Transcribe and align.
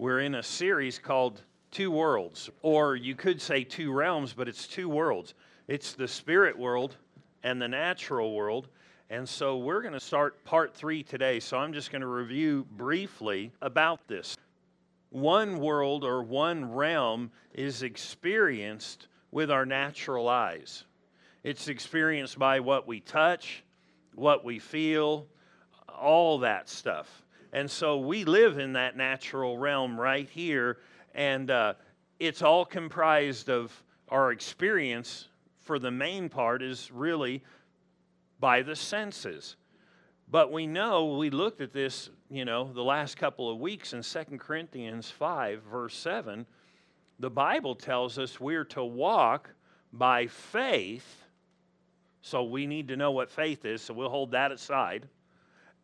We're 0.00 0.20
in 0.20 0.36
a 0.36 0.42
series 0.42 0.98
called 0.98 1.42
Two 1.70 1.90
Worlds, 1.90 2.48
or 2.62 2.96
you 2.96 3.14
could 3.14 3.38
say 3.38 3.64
two 3.64 3.92
realms, 3.92 4.32
but 4.32 4.48
it's 4.48 4.66
two 4.66 4.88
worlds. 4.88 5.34
It's 5.68 5.92
the 5.92 6.08
spirit 6.08 6.58
world 6.58 6.96
and 7.42 7.60
the 7.60 7.68
natural 7.68 8.34
world. 8.34 8.68
And 9.10 9.28
so 9.28 9.58
we're 9.58 9.82
going 9.82 9.92
to 9.92 10.00
start 10.00 10.42
part 10.42 10.74
three 10.74 11.02
today. 11.02 11.38
So 11.38 11.58
I'm 11.58 11.74
just 11.74 11.92
going 11.92 12.00
to 12.00 12.06
review 12.06 12.66
briefly 12.70 13.52
about 13.60 14.08
this. 14.08 14.38
One 15.10 15.58
world 15.58 16.02
or 16.02 16.22
one 16.22 16.72
realm 16.72 17.30
is 17.52 17.82
experienced 17.82 19.06
with 19.30 19.50
our 19.50 19.66
natural 19.66 20.30
eyes, 20.30 20.84
it's 21.44 21.68
experienced 21.68 22.38
by 22.38 22.60
what 22.60 22.86
we 22.86 23.00
touch, 23.00 23.64
what 24.14 24.46
we 24.46 24.60
feel, 24.60 25.26
all 25.94 26.38
that 26.38 26.70
stuff. 26.70 27.22
And 27.52 27.68
so 27.68 27.98
we 27.98 28.24
live 28.24 28.58
in 28.58 28.74
that 28.74 28.96
natural 28.96 29.58
realm 29.58 30.00
right 30.00 30.28
here, 30.28 30.78
and 31.14 31.50
uh, 31.50 31.74
it's 32.20 32.42
all 32.42 32.64
comprised 32.64 33.50
of 33.50 33.72
our 34.08 34.30
experience, 34.30 35.28
for 35.60 35.80
the 35.80 35.90
main 35.90 36.28
part, 36.28 36.62
is 36.62 36.90
really 36.92 37.42
by 38.38 38.62
the 38.62 38.76
senses. 38.76 39.56
But 40.30 40.52
we 40.52 40.68
know, 40.68 41.16
we 41.16 41.30
looked 41.30 41.60
at 41.60 41.72
this, 41.72 42.08
you 42.30 42.44
know, 42.44 42.72
the 42.72 42.84
last 42.84 43.16
couple 43.16 43.50
of 43.50 43.58
weeks 43.58 43.94
in 43.94 44.02
2 44.02 44.38
Corinthians 44.38 45.10
5, 45.10 45.62
verse 45.64 45.96
7. 45.96 46.46
The 47.18 47.30
Bible 47.30 47.74
tells 47.74 48.16
us 48.16 48.38
we're 48.38 48.64
to 48.66 48.84
walk 48.84 49.50
by 49.92 50.28
faith. 50.28 51.24
So 52.22 52.44
we 52.44 52.68
need 52.68 52.86
to 52.88 52.96
know 52.96 53.10
what 53.10 53.28
faith 53.28 53.64
is, 53.64 53.82
so 53.82 53.92
we'll 53.92 54.08
hold 54.08 54.30
that 54.30 54.52
aside 54.52 55.08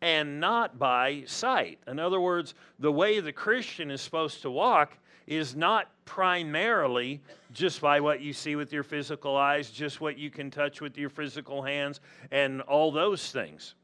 and 0.01 0.39
not 0.39 0.77
by 0.77 1.23
sight. 1.25 1.79
In 1.87 1.99
other 1.99 2.19
words, 2.19 2.53
the 2.79 2.91
way 2.91 3.19
the 3.19 3.31
Christian 3.31 3.91
is 3.91 4.01
supposed 4.01 4.41
to 4.43 4.51
walk 4.51 4.97
is 5.25 5.55
not 5.55 5.91
primarily 6.05 7.21
just 7.51 7.81
by 7.81 7.99
what 7.99 8.21
you 8.21 8.31
see 8.31 8.55
with 8.55 8.71
your 8.71 8.83
physical 8.83 9.35
eyes, 9.35 9.69
just 9.69 9.99
what 9.99 10.17
you 10.17 10.29
can 10.29 10.49
touch 10.49 10.79
with 10.79 10.97
your 10.97 11.09
physical 11.09 11.61
hands, 11.61 11.99
and 12.31 12.61
all 12.61 12.91
those 12.91 13.31
things. 13.31 13.75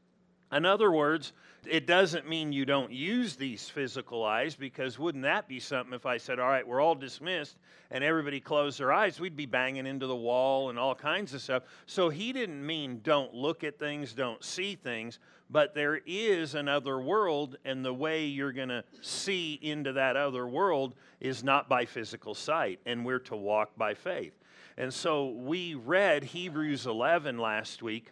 In 0.52 0.64
other 0.64 0.90
words, 0.90 1.32
it 1.66 1.86
doesn't 1.86 2.28
mean 2.28 2.52
you 2.52 2.64
don't 2.64 2.92
use 2.92 3.36
these 3.36 3.68
physical 3.68 4.24
eyes 4.24 4.54
because 4.54 4.98
wouldn't 4.98 5.24
that 5.24 5.48
be 5.48 5.58
something 5.58 5.94
if 5.94 6.06
I 6.06 6.16
said, 6.16 6.38
all 6.38 6.48
right, 6.48 6.66
we're 6.66 6.80
all 6.80 6.94
dismissed 6.94 7.56
and 7.90 8.04
everybody 8.04 8.40
closed 8.40 8.78
their 8.78 8.92
eyes? 8.92 9.18
We'd 9.18 9.36
be 9.36 9.46
banging 9.46 9.86
into 9.86 10.06
the 10.06 10.16
wall 10.16 10.70
and 10.70 10.78
all 10.78 10.94
kinds 10.94 11.34
of 11.34 11.40
stuff. 11.40 11.62
So 11.86 12.08
he 12.08 12.32
didn't 12.32 12.64
mean 12.64 13.00
don't 13.02 13.34
look 13.34 13.64
at 13.64 13.78
things, 13.78 14.12
don't 14.12 14.44
see 14.44 14.74
things, 14.74 15.18
but 15.50 15.74
there 15.74 16.00
is 16.06 16.54
another 16.54 17.00
world, 17.00 17.56
and 17.64 17.84
the 17.84 17.94
way 17.94 18.24
you're 18.24 18.52
going 18.52 18.70
to 18.70 18.84
see 19.00 19.58
into 19.62 19.92
that 19.92 20.16
other 20.16 20.46
world 20.46 20.94
is 21.20 21.44
not 21.44 21.68
by 21.68 21.84
physical 21.84 22.34
sight, 22.34 22.80
and 22.86 23.04
we're 23.04 23.18
to 23.20 23.36
walk 23.36 23.76
by 23.76 23.94
faith. 23.94 24.38
And 24.76 24.92
so 24.92 25.28
we 25.28 25.74
read 25.74 26.24
Hebrews 26.24 26.86
11 26.86 27.38
last 27.38 27.82
week 27.82 28.10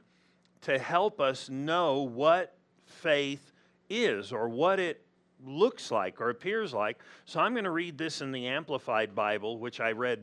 to 0.62 0.78
help 0.78 1.20
us 1.20 1.48
know 1.50 2.02
what 2.02 2.56
faith 2.86 3.52
is 3.91 4.33
or 4.33 4.48
what 4.48 4.78
it 4.78 5.05
looks 5.44 5.91
like 5.91 6.20
or 6.20 6.30
appears 6.30 6.72
like. 6.72 6.98
So 7.24 7.41
I'm 7.41 7.52
going 7.52 7.64
to 7.64 7.70
read 7.70 7.98
this 7.98 8.20
in 8.20 8.30
the 8.30 8.46
Amplified 8.46 9.14
Bible, 9.14 9.58
which 9.58 9.80
I 9.80 9.92
read 9.92 10.20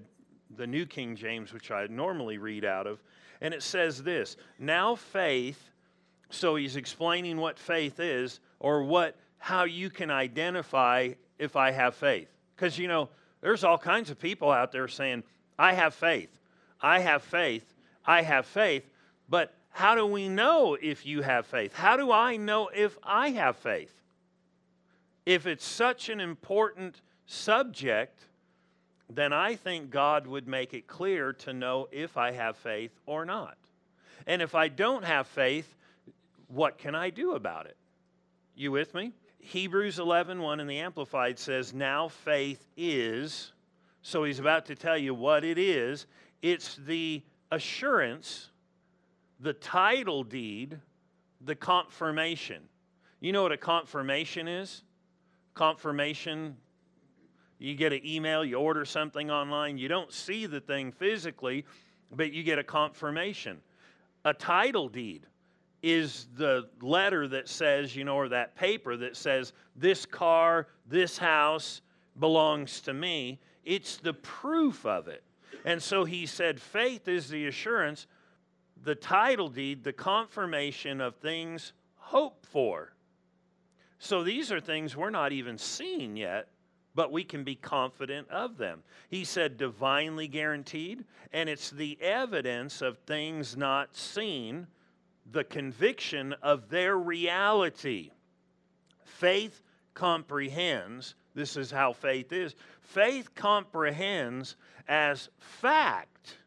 the 0.55 0.67
New 0.67 0.85
King 0.85 1.15
James, 1.15 1.53
which 1.53 1.71
I 1.71 1.87
normally 1.87 2.37
read 2.37 2.65
out 2.65 2.87
of. 2.87 3.01
And 3.41 3.53
it 3.53 3.63
says 3.63 4.01
this 4.01 4.37
Now 4.57 4.95
faith 4.95 5.69
so 6.29 6.55
he's 6.55 6.75
explaining 6.75 7.37
what 7.37 7.57
faith 7.57 7.99
is 7.99 8.39
or 8.59 8.83
what 8.83 9.15
how 9.39 9.63
you 9.63 9.89
can 9.89 10.11
identify 10.11 11.09
if 11.37 11.55
I 11.55 11.71
have 11.71 11.95
faith. 11.95 12.27
Because 12.55 12.77
you 12.77 12.87
know, 12.87 13.09
there's 13.41 13.63
all 13.63 13.77
kinds 13.77 14.09
of 14.09 14.19
people 14.19 14.51
out 14.51 14.71
there 14.71 14.87
saying, 14.87 15.23
I 15.57 15.73
have 15.73 15.93
faith. 15.93 16.29
I 16.81 16.99
have 16.99 17.23
faith. 17.23 17.73
I 18.05 18.21
have 18.21 18.45
faith. 18.45 18.83
But 19.29 19.53
how 19.71 19.95
do 19.95 20.05
we 20.05 20.27
know 20.27 20.77
if 20.79 21.05
you 21.05 21.21
have 21.21 21.45
faith? 21.45 21.73
How 21.73 21.95
do 21.95 22.11
I 22.11 22.37
know 22.37 22.69
if 22.73 22.97
I 23.03 23.29
have 23.31 23.55
faith? 23.57 23.93
If 25.25 25.47
it's 25.47 25.65
such 25.65 26.09
an 26.09 26.19
important 26.19 27.01
subject, 27.25 28.19
then 29.09 29.31
I 29.31 29.55
think 29.55 29.89
God 29.89 30.27
would 30.27 30.47
make 30.47 30.73
it 30.73 30.87
clear 30.87 31.33
to 31.33 31.53
know 31.53 31.87
if 31.91 32.17
I 32.17 32.31
have 32.31 32.57
faith 32.57 32.91
or 33.05 33.25
not. 33.25 33.57
And 34.27 34.41
if 34.41 34.53
I 34.53 34.67
don't 34.67 35.05
have 35.05 35.27
faith, 35.27 35.75
what 36.49 36.77
can 36.77 36.95
I 36.95 37.09
do 37.09 37.33
about 37.33 37.67
it? 37.67 37.77
You 38.55 38.71
with 38.71 38.93
me? 38.93 39.13
Hebrews 39.39 39.99
11, 39.99 40.41
1 40.41 40.59
in 40.59 40.67
the 40.67 40.79
Amplified 40.79 41.39
says, 41.39 41.73
Now 41.73 42.09
faith 42.09 42.67
is, 42.75 43.53
so 44.01 44.23
he's 44.23 44.39
about 44.39 44.65
to 44.65 44.75
tell 44.75 44.97
you 44.97 45.13
what 45.13 45.45
it 45.45 45.57
is. 45.57 46.07
It's 46.41 46.75
the 46.75 47.23
assurance, 47.51 48.49
the 49.39 49.53
title 49.53 50.23
deed, 50.23 50.79
the 51.41 51.55
confirmation. 51.55 52.63
You 53.19 53.31
know 53.31 53.43
what 53.43 53.51
a 53.51 53.57
confirmation 53.57 54.47
is? 54.47 54.83
Confirmation, 55.53 56.57
you 57.59 57.75
get 57.75 57.93
an 57.93 58.01
email, 58.05 58.43
you 58.43 58.55
order 58.55 58.85
something 58.85 59.29
online, 59.29 59.77
you 59.77 59.87
don't 59.87 60.11
see 60.11 60.45
the 60.47 60.59
thing 60.59 60.91
physically, 60.91 61.65
but 62.11 62.33
you 62.33 62.43
get 62.43 62.59
a 62.59 62.63
confirmation. 62.63 63.61
A 64.25 64.33
title 64.33 64.89
deed 64.89 65.25
is 65.81 66.27
the 66.35 66.69
letter 66.81 67.27
that 67.27 67.47
says, 67.47 67.95
you 67.95 68.03
know, 68.03 68.15
or 68.15 68.29
that 68.29 68.55
paper 68.55 68.97
that 68.97 69.15
says, 69.15 69.53
this 69.75 70.05
car, 70.05 70.67
this 70.87 71.17
house 71.17 71.81
belongs 72.19 72.81
to 72.81 72.93
me. 72.93 73.39
It's 73.63 73.97
the 73.97 74.13
proof 74.13 74.85
of 74.85 75.07
it. 75.07 75.23
And 75.65 75.81
so 75.81 76.05
he 76.05 76.25
said, 76.25 76.59
faith 76.59 77.07
is 77.07 77.29
the 77.29 77.47
assurance, 77.47 78.07
the 78.83 78.95
title 78.95 79.49
deed, 79.49 79.83
the 79.83 79.93
confirmation 79.93 81.01
of 81.01 81.15
things 81.15 81.73
hoped 81.95 82.45
for. 82.45 82.93
So 83.99 84.23
these 84.23 84.51
are 84.51 84.61
things 84.61 84.95
we're 84.95 85.09
not 85.09 85.31
even 85.33 85.57
seeing 85.57 86.15
yet, 86.15 86.47
but 86.95 87.11
we 87.11 87.23
can 87.23 87.43
be 87.43 87.55
confident 87.55 88.29
of 88.29 88.57
them. 88.57 88.83
He 89.09 89.23
said, 89.23 89.57
divinely 89.57 90.27
guaranteed, 90.27 91.03
and 91.31 91.47
it's 91.47 91.69
the 91.69 91.97
evidence 92.01 92.81
of 92.81 92.97
things 92.99 93.55
not 93.55 93.95
seen 93.95 94.67
the 95.31 95.43
conviction 95.43 96.33
of 96.41 96.69
their 96.69 96.97
reality. 96.97 98.11
Faith 99.03 99.61
comprehends, 99.93 101.15
this 101.35 101.57
is 101.57 101.71
how 101.71 101.93
faith 101.93 102.31
is 102.31 102.55
faith 102.81 103.35
comprehends 103.35 104.55
as 104.87 105.29
fact 105.37 106.37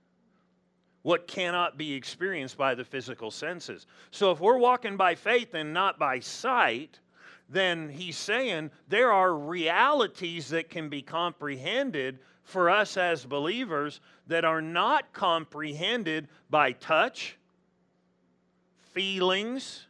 what 1.03 1.26
cannot 1.26 1.76
be 1.76 1.92
experienced 1.92 2.56
by 2.56 2.75
the 2.75 2.84
physical 2.84 3.31
senses. 3.31 3.87
So 4.10 4.31
if 4.31 4.41
we're 4.41 4.59
walking 4.59 4.97
by 4.97 5.15
faith 5.15 5.54
and 5.54 5.72
not 5.72 5.98
by 5.98 6.21
sight, 6.21 7.00
then 7.48 7.88
he's 7.88 8.16
saying 8.16 8.71
there 8.88 9.12
are 9.12 9.34
realities 9.37 10.48
that 10.48 10.71
can 10.71 10.88
be 10.88 11.03
comprehended 11.03 12.21
for 12.44 12.71
us 12.71 12.97
as 12.97 13.25
believers 13.25 14.00
that 14.26 14.44
are 14.44 14.62
not 14.62 15.12
comprehended 15.12 16.28
by 16.50 16.72
touch, 16.72 17.37
feelings, 18.92 19.86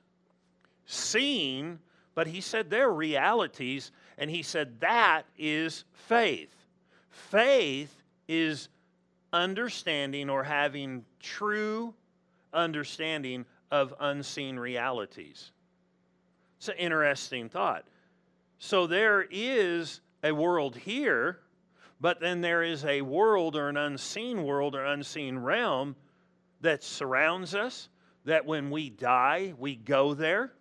seeing, 0.86 1.78
but 2.14 2.26
he 2.26 2.40
said 2.40 2.70
they're 2.70 2.92
realities, 2.92 3.92
and 4.18 4.30
he 4.30 4.42
said 4.42 4.80
that 4.80 5.22
is 5.38 5.84
faith. 5.92 6.54
Faith 7.10 7.94
is 8.28 8.68
understanding 9.32 10.28
or 10.28 10.44
having 10.44 11.04
true 11.20 11.94
understanding 12.52 13.44
of 13.70 13.94
unseen 14.00 14.58
realities. 14.58 15.52
It's 16.58 16.68
an 16.68 16.76
interesting 16.76 17.48
thought. 17.48 17.84
So 18.58 18.86
there 18.86 19.26
is 19.30 20.00
a 20.22 20.32
world 20.32 20.76
here, 20.76 21.40
but 22.00 22.20
then 22.20 22.40
there 22.40 22.62
is 22.62 22.84
a 22.84 23.02
world 23.02 23.56
or 23.56 23.68
an 23.68 23.76
unseen 23.76 24.44
world 24.44 24.76
or 24.76 24.84
unseen 24.84 25.38
realm 25.38 25.96
that 26.60 26.84
surrounds 26.84 27.54
us, 27.54 27.88
that 28.24 28.46
when 28.46 28.70
we 28.70 28.90
die, 28.90 29.54
we 29.58 29.76
go 29.76 30.14
there. 30.14 30.52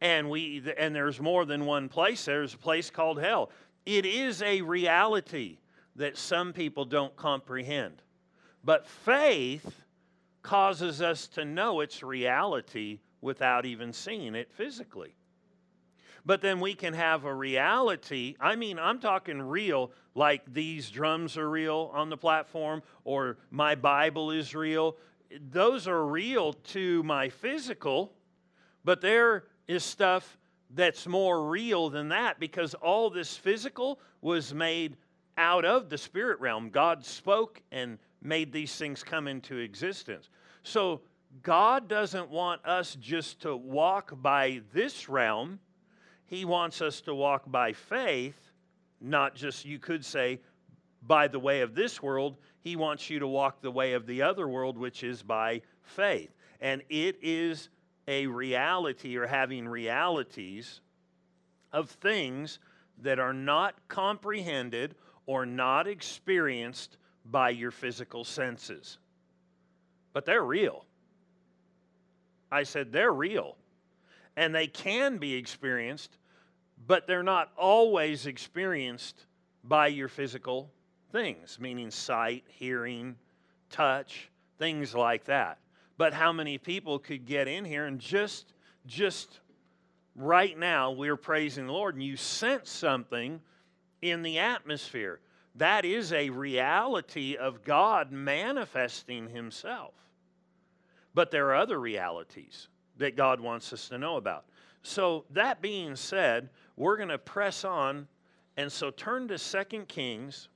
And, 0.00 0.28
we, 0.28 0.62
and 0.76 0.94
there's 0.94 1.20
more 1.20 1.44
than 1.44 1.64
one 1.64 1.88
place. 1.88 2.24
There's 2.24 2.54
a 2.54 2.58
place 2.58 2.90
called 2.90 3.20
hell. 3.20 3.50
It 3.86 4.04
is 4.04 4.42
a 4.42 4.60
reality 4.60 5.58
that 5.96 6.18
some 6.18 6.52
people 6.52 6.84
don't 6.84 7.16
comprehend. 7.16 8.02
But 8.62 8.86
faith 8.86 9.82
causes 10.42 11.00
us 11.00 11.28
to 11.28 11.44
know 11.44 11.80
its 11.80 12.02
reality 12.02 13.00
without 13.20 13.64
even 13.64 13.92
seeing 13.92 14.34
it 14.34 14.52
physically. 14.52 15.14
But 16.26 16.42
then 16.42 16.60
we 16.60 16.74
can 16.74 16.92
have 16.92 17.24
a 17.24 17.32
reality. 17.32 18.34
I 18.40 18.56
mean, 18.56 18.78
I'm 18.78 18.98
talking 18.98 19.40
real, 19.40 19.92
like 20.14 20.42
these 20.52 20.90
drums 20.90 21.36
are 21.36 21.48
real 21.48 21.90
on 21.94 22.10
the 22.10 22.16
platform, 22.16 22.82
or 23.04 23.38
my 23.50 23.76
Bible 23.76 24.32
is 24.32 24.54
real 24.54 24.96
those 25.50 25.88
are 25.88 26.06
real 26.06 26.52
to 26.52 27.02
my 27.02 27.28
physical, 27.28 28.12
but 28.84 29.00
there 29.00 29.44
is 29.68 29.84
stuff 29.84 30.38
that's 30.70 31.06
more 31.06 31.48
real 31.48 31.90
than 31.90 32.08
that 32.08 32.40
because 32.40 32.74
all 32.74 33.10
this 33.10 33.36
physical 33.36 34.00
was 34.20 34.52
made 34.52 34.96
out 35.38 35.64
of 35.64 35.90
the 35.90 35.98
spirit 35.98 36.40
realm. 36.40 36.70
God 36.70 37.04
spoke 37.04 37.62
and 37.70 37.98
made 38.22 38.52
these 38.52 38.74
things 38.74 39.02
come 39.02 39.28
into 39.28 39.58
existence. 39.58 40.28
So 40.62 41.02
God 41.42 41.88
doesn't 41.88 42.30
want 42.30 42.64
us 42.64 42.96
just 43.00 43.40
to 43.42 43.56
walk 43.56 44.12
by 44.20 44.62
this 44.72 45.08
realm, 45.08 45.60
He 46.26 46.44
wants 46.44 46.80
us 46.80 47.00
to 47.02 47.14
walk 47.14 47.50
by 47.50 47.72
faith, 47.72 48.52
not 49.00 49.34
just, 49.34 49.64
you 49.64 49.78
could 49.78 50.04
say, 50.04 50.40
by 51.02 51.28
the 51.28 51.38
way 51.38 51.60
of 51.60 51.74
this 51.74 52.02
world. 52.02 52.36
He 52.66 52.74
wants 52.74 53.08
you 53.08 53.20
to 53.20 53.28
walk 53.28 53.60
the 53.60 53.70
way 53.70 53.92
of 53.92 54.08
the 54.08 54.22
other 54.22 54.48
world, 54.48 54.76
which 54.76 55.04
is 55.04 55.22
by 55.22 55.62
faith. 55.84 56.34
And 56.60 56.82
it 56.88 57.16
is 57.22 57.68
a 58.08 58.26
reality 58.26 59.16
or 59.16 59.24
having 59.24 59.68
realities 59.68 60.80
of 61.72 61.88
things 61.88 62.58
that 63.02 63.20
are 63.20 63.32
not 63.32 63.76
comprehended 63.86 64.96
or 65.26 65.46
not 65.46 65.86
experienced 65.86 66.96
by 67.24 67.50
your 67.50 67.70
physical 67.70 68.24
senses. 68.24 68.98
But 70.12 70.24
they're 70.24 70.42
real. 70.42 70.86
I 72.50 72.64
said 72.64 72.90
they're 72.90 73.14
real. 73.14 73.56
And 74.36 74.52
they 74.52 74.66
can 74.66 75.18
be 75.18 75.34
experienced, 75.34 76.18
but 76.84 77.06
they're 77.06 77.22
not 77.22 77.52
always 77.56 78.26
experienced 78.26 79.26
by 79.62 79.86
your 79.86 80.08
physical 80.08 80.72
things, 81.12 81.58
meaning 81.60 81.90
sight, 81.90 82.44
hearing, 82.48 83.16
touch, 83.70 84.30
things 84.58 84.94
like 84.94 85.24
that. 85.24 85.58
But 85.98 86.12
how 86.12 86.32
many 86.32 86.58
people 86.58 86.98
could 86.98 87.26
get 87.26 87.48
in 87.48 87.64
here 87.64 87.86
and 87.86 87.98
just 87.98 88.52
just 88.86 89.40
right 90.14 90.56
now 90.56 90.92
we're 90.92 91.16
praising 91.16 91.66
the 91.66 91.72
Lord 91.72 91.94
and 91.94 92.02
you 92.02 92.16
sense 92.16 92.70
something 92.70 93.40
in 94.02 94.22
the 94.22 94.38
atmosphere. 94.38 95.20
That 95.56 95.84
is 95.84 96.12
a 96.12 96.30
reality 96.30 97.36
of 97.36 97.64
God 97.64 98.12
manifesting 98.12 99.28
himself. 99.28 99.94
But 101.14 101.30
there 101.30 101.48
are 101.48 101.56
other 101.56 101.80
realities 101.80 102.68
that 102.98 103.16
God 103.16 103.40
wants 103.40 103.72
us 103.72 103.88
to 103.88 103.98
know 103.98 104.16
about. 104.16 104.44
So 104.82 105.24
that 105.30 105.62
being 105.62 105.96
said, 105.96 106.50
we're 106.76 106.96
going 106.96 107.08
to 107.08 107.18
press 107.18 107.64
on 107.64 108.06
and 108.58 108.70
so 108.70 108.90
turn 108.90 109.28
to 109.28 109.38
Second 109.38 109.88
Kings 109.88 110.48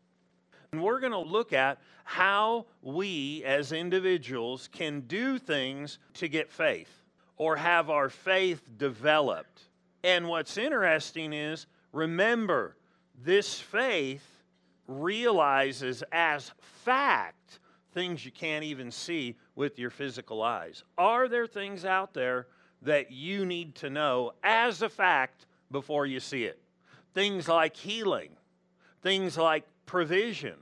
and 0.73 0.83
we're 0.83 1.01
going 1.01 1.13
to 1.13 1.19
look 1.19 1.53
at 1.53 1.79
how 2.05 2.67
we 2.83 3.43
as 3.45 3.73
individuals 3.73 4.69
can 4.73 5.01
do 5.01 5.39
things 5.39 5.99
to 6.15 6.29
get 6.29 6.51
faith 6.51 7.03
or 7.37 7.57
have 7.57 7.91
our 7.91 8.09
faith 8.09 8.63
developed. 8.77 9.63
And 10.05 10.29
what's 10.29 10.57
interesting 10.57 11.33
is 11.33 11.67
remember, 11.93 12.77
this 13.23 13.61
faith 13.61 14.25
realizes 14.87 16.03
as 16.13 16.53
fact 16.85 17.59
things 17.93 18.25
you 18.25 18.31
can't 18.31 18.65
even 18.65 18.91
see 18.91 19.37
with 19.57 19.79
your 19.79 19.91
physical 19.91 20.43
eyes. 20.43 20.85
Are 20.97 21.29
there 21.29 21.47
things 21.47 21.85
out 21.85 22.15
there 22.15 22.47
that 22.83 23.11
you 23.11 23.45
need 23.45 23.75
to 23.77 23.91
know 23.91 24.33
as 24.45 24.83
a 24.83 24.89
fact 24.89 25.47
before 25.71 26.07
you 26.07 26.21
see 26.21 26.45
it? 26.45 26.61
Things 27.13 27.49
like 27.49 27.77
healing, 27.77 28.31
things 29.03 29.37
like 29.37 29.65
provision? 29.91 30.55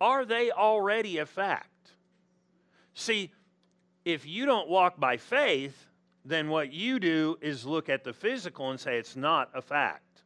Are 0.00 0.24
they 0.24 0.50
already 0.50 1.18
a 1.18 1.26
fact? 1.26 1.92
See, 2.94 3.32
if 4.04 4.26
you 4.26 4.44
don't 4.44 4.68
walk 4.68 4.98
by 4.98 5.18
faith, 5.18 5.86
then 6.24 6.48
what 6.48 6.72
you 6.72 6.98
do 6.98 7.38
is 7.40 7.64
look 7.64 7.88
at 7.88 8.02
the 8.02 8.12
physical 8.12 8.70
and 8.70 8.80
say 8.80 8.98
it's 8.98 9.14
not 9.14 9.50
a 9.54 9.62
fact. 9.62 10.24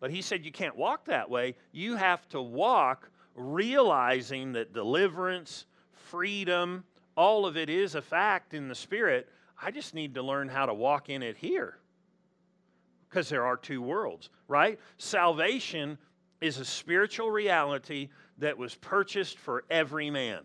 But 0.00 0.10
he 0.10 0.22
said 0.22 0.46
you 0.46 0.50
can't 0.50 0.76
walk 0.76 1.04
that 1.04 1.28
way. 1.28 1.56
You 1.72 1.96
have 1.96 2.26
to 2.30 2.40
walk 2.40 3.10
realizing 3.34 4.52
that 4.52 4.72
deliverance, 4.72 5.66
freedom, 5.92 6.84
all 7.18 7.44
of 7.44 7.58
it 7.58 7.68
is 7.68 7.96
a 7.96 8.02
fact 8.02 8.54
in 8.54 8.66
the 8.66 8.74
spirit. 8.74 9.28
I 9.60 9.70
just 9.70 9.92
need 9.92 10.14
to 10.14 10.22
learn 10.22 10.48
how 10.48 10.64
to 10.64 10.72
walk 10.72 11.10
in 11.10 11.22
it 11.22 11.36
here 11.36 11.76
because 13.10 13.28
there 13.28 13.44
are 13.44 13.58
two 13.58 13.82
worlds, 13.82 14.30
right? 14.48 14.78
Salvation 14.96 15.98
is 16.40 16.58
a 16.58 16.64
spiritual 16.64 17.30
reality 17.30 18.08
that 18.38 18.56
was 18.56 18.74
purchased 18.74 19.38
for 19.38 19.64
every 19.70 20.10
man, 20.10 20.40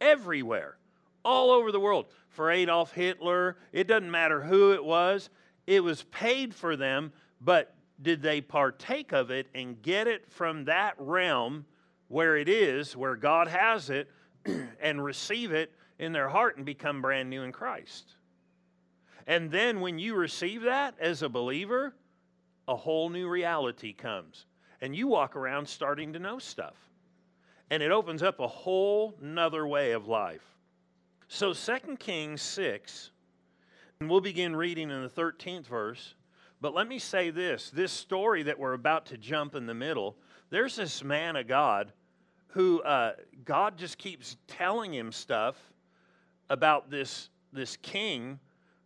everywhere, 0.00 0.76
all 1.24 1.50
over 1.50 1.70
the 1.72 1.80
world. 1.80 2.06
For 2.28 2.50
Adolf 2.50 2.92
Hitler, 2.92 3.56
it 3.72 3.86
doesn't 3.86 4.10
matter 4.10 4.42
who 4.42 4.72
it 4.72 4.84
was, 4.84 5.30
it 5.66 5.82
was 5.82 6.02
paid 6.04 6.54
for 6.54 6.76
them, 6.76 7.12
but 7.40 7.74
did 8.00 8.22
they 8.22 8.40
partake 8.40 9.12
of 9.12 9.30
it 9.30 9.48
and 9.54 9.80
get 9.80 10.06
it 10.06 10.30
from 10.30 10.64
that 10.64 10.94
realm 10.98 11.64
where 12.08 12.36
it 12.36 12.48
is, 12.48 12.96
where 12.96 13.16
God 13.16 13.48
has 13.48 13.90
it, 13.90 14.10
and 14.80 15.02
receive 15.02 15.52
it 15.52 15.72
in 15.98 16.12
their 16.12 16.28
heart 16.28 16.56
and 16.56 16.66
become 16.66 17.00
brand 17.00 17.30
new 17.30 17.42
in 17.42 17.52
Christ? 17.52 18.14
And 19.26 19.50
then 19.50 19.80
when 19.80 19.98
you 19.98 20.14
receive 20.14 20.62
that 20.62 20.94
as 21.00 21.22
a 21.22 21.28
believer, 21.28 21.94
a 22.68 22.76
whole 22.76 23.08
new 23.08 23.28
reality 23.28 23.92
comes. 23.92 24.46
And 24.80 24.94
you 24.94 25.08
walk 25.08 25.36
around 25.36 25.68
starting 25.68 26.12
to 26.12 26.18
know 26.18 26.38
stuff. 26.38 26.76
And 27.70 27.82
it 27.82 27.90
opens 27.90 28.22
up 28.22 28.40
a 28.40 28.46
whole 28.46 29.14
nother 29.20 29.66
way 29.66 29.92
of 29.92 30.06
life. 30.06 30.44
So 31.28 31.52
2 31.52 31.96
Kings 31.98 32.40
6, 32.42 33.10
and 34.00 34.08
we'll 34.08 34.20
begin 34.20 34.54
reading 34.54 34.90
in 34.90 35.02
the 35.02 35.08
13th 35.08 35.66
verse. 35.66 36.14
But 36.60 36.74
let 36.74 36.86
me 36.86 36.98
say 36.98 37.30
this 37.30 37.70
this 37.70 37.92
story 37.92 38.44
that 38.44 38.58
we're 38.58 38.74
about 38.74 39.06
to 39.06 39.18
jump 39.18 39.54
in 39.54 39.66
the 39.66 39.74
middle, 39.74 40.16
there's 40.50 40.76
this 40.76 41.02
man 41.02 41.36
of 41.36 41.48
God 41.48 41.92
who 42.48 42.80
uh, 42.82 43.12
God 43.44 43.76
just 43.76 43.98
keeps 43.98 44.36
telling 44.46 44.94
him 44.94 45.12
stuff 45.12 45.56
about 46.48 46.90
this, 46.90 47.28
this 47.52 47.76
king 47.76 48.38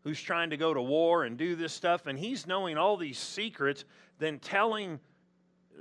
who's 0.03 0.21
trying 0.21 0.51
to 0.51 0.57
go 0.57 0.73
to 0.73 0.81
war 0.81 1.25
and 1.25 1.37
do 1.37 1.55
this 1.55 1.73
stuff, 1.73 2.07
and 2.07 2.19
he's 2.19 2.47
knowing 2.47 2.79
all 2.79 2.97
these 2.97 3.19
secrets, 3.19 3.85
then 4.19 4.39
telling 4.39 4.99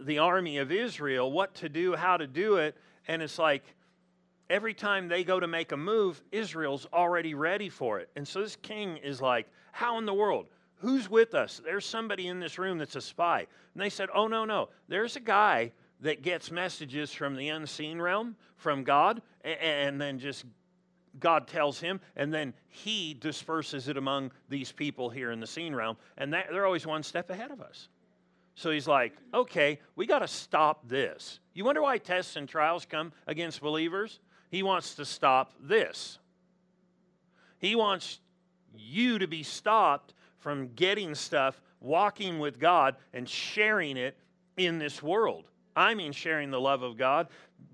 the 0.05 0.19
army 0.19 0.57
of 0.57 0.71
Israel 0.71 1.31
what 1.31 1.55
to 1.55 1.69
do, 1.69 1.95
how 1.95 2.17
to 2.17 2.27
do 2.27 2.57
it, 2.57 2.75
and 3.07 3.21
it's 3.21 3.39
like 3.39 3.63
every 4.49 4.73
time 4.73 5.07
they 5.07 5.23
go 5.23 5.39
to 5.39 5.47
make 5.47 5.71
a 5.71 5.77
move, 5.77 6.21
Israel's 6.31 6.87
already 6.93 7.33
ready 7.33 7.69
for 7.69 7.99
it. 7.99 8.09
And 8.15 8.27
so 8.27 8.41
this 8.41 8.55
king 8.57 8.97
is 8.97 9.21
like, 9.21 9.47
How 9.71 9.97
in 9.97 10.05
the 10.05 10.13
world? 10.13 10.47
Who's 10.77 11.09
with 11.09 11.35
us? 11.35 11.61
There's 11.63 11.85
somebody 11.85 12.27
in 12.27 12.39
this 12.39 12.57
room 12.57 12.77
that's 12.77 12.95
a 12.95 13.01
spy. 13.01 13.47
And 13.73 13.81
they 13.81 13.89
said, 13.89 14.09
Oh, 14.13 14.27
no, 14.27 14.45
no. 14.45 14.69
There's 14.87 15.15
a 15.15 15.21
guy 15.21 15.71
that 16.01 16.21
gets 16.21 16.51
messages 16.51 17.11
from 17.11 17.35
the 17.35 17.49
unseen 17.49 18.01
realm, 18.01 18.35
from 18.55 18.83
God, 18.83 19.21
and 19.43 19.99
then 19.99 20.17
just 20.17 20.45
God 21.19 21.47
tells 21.47 21.79
him, 21.79 21.99
and 22.15 22.33
then 22.33 22.53
he 22.67 23.13
disperses 23.13 23.87
it 23.87 23.97
among 23.97 24.31
these 24.47 24.71
people 24.71 25.09
here 25.09 25.31
in 25.31 25.39
the 25.39 25.47
seen 25.47 25.73
realm. 25.73 25.97
And 26.17 26.33
that, 26.33 26.47
they're 26.51 26.65
always 26.65 26.85
one 26.85 27.03
step 27.03 27.29
ahead 27.29 27.51
of 27.51 27.61
us. 27.61 27.89
So 28.55 28.71
he's 28.71 28.87
like, 28.87 29.13
okay, 29.33 29.79
we 29.95 30.05
got 30.05 30.19
to 30.19 30.27
stop 30.27 30.87
this. 30.87 31.39
You 31.53 31.65
wonder 31.65 31.81
why 31.81 31.97
tests 31.97 32.35
and 32.35 32.47
trials 32.47 32.85
come 32.85 33.13
against 33.25 33.61
believers? 33.61 34.19
He 34.49 34.63
wants 34.63 34.95
to 34.95 35.05
stop 35.05 35.53
this. 35.61 36.19
He 37.59 37.75
wants 37.75 38.19
you 38.75 39.19
to 39.19 39.27
be 39.27 39.43
stopped 39.43 40.13
from 40.39 40.69
getting 40.75 41.15
stuff, 41.15 41.61
walking 41.79 42.39
with 42.39 42.59
God, 42.59 42.95
and 43.13 43.27
sharing 43.27 43.97
it 43.97 44.17
in 44.57 44.79
this 44.79 45.03
world. 45.03 45.45
I 45.75 45.93
mean, 45.93 46.11
sharing 46.11 46.51
the 46.51 46.59
love 46.59 46.81
of 46.81 46.97
God, 46.97 47.27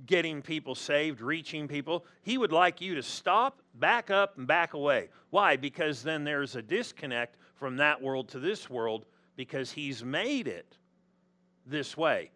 getting 0.06 0.42
people 0.42 0.76
saved, 0.76 1.22
reaching 1.22 1.68
people. 1.68 2.06
He 2.22 2.38
would 2.38 2.52
like 2.52 2.82
you 2.82 2.96
to 2.96 3.04
stop, 3.04 3.62
back 3.76 4.12
up, 4.12 4.38
and 4.38 4.46
back 4.46 4.74
away. 4.74 5.10
Why? 5.30 5.56
Because 5.56 6.04
then 6.04 6.24
there's 6.24 6.56
a 6.56 6.62
disconnect 6.62 7.38
from 7.56 7.78
that 7.78 8.02
world 8.02 8.30
to 8.30 8.40
this 8.40 8.70
world 8.70 9.06
because 9.36 9.72
He's 9.72 10.04
made 10.04 10.48
it 10.48 10.78
this 11.66 11.98
way 11.98 12.32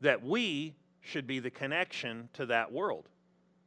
that 0.00 0.22
we 0.22 0.74
should 1.00 1.26
be 1.26 1.38
the 1.38 1.50
connection 1.50 2.28
to 2.34 2.46
that 2.46 2.72
world. 2.72 3.08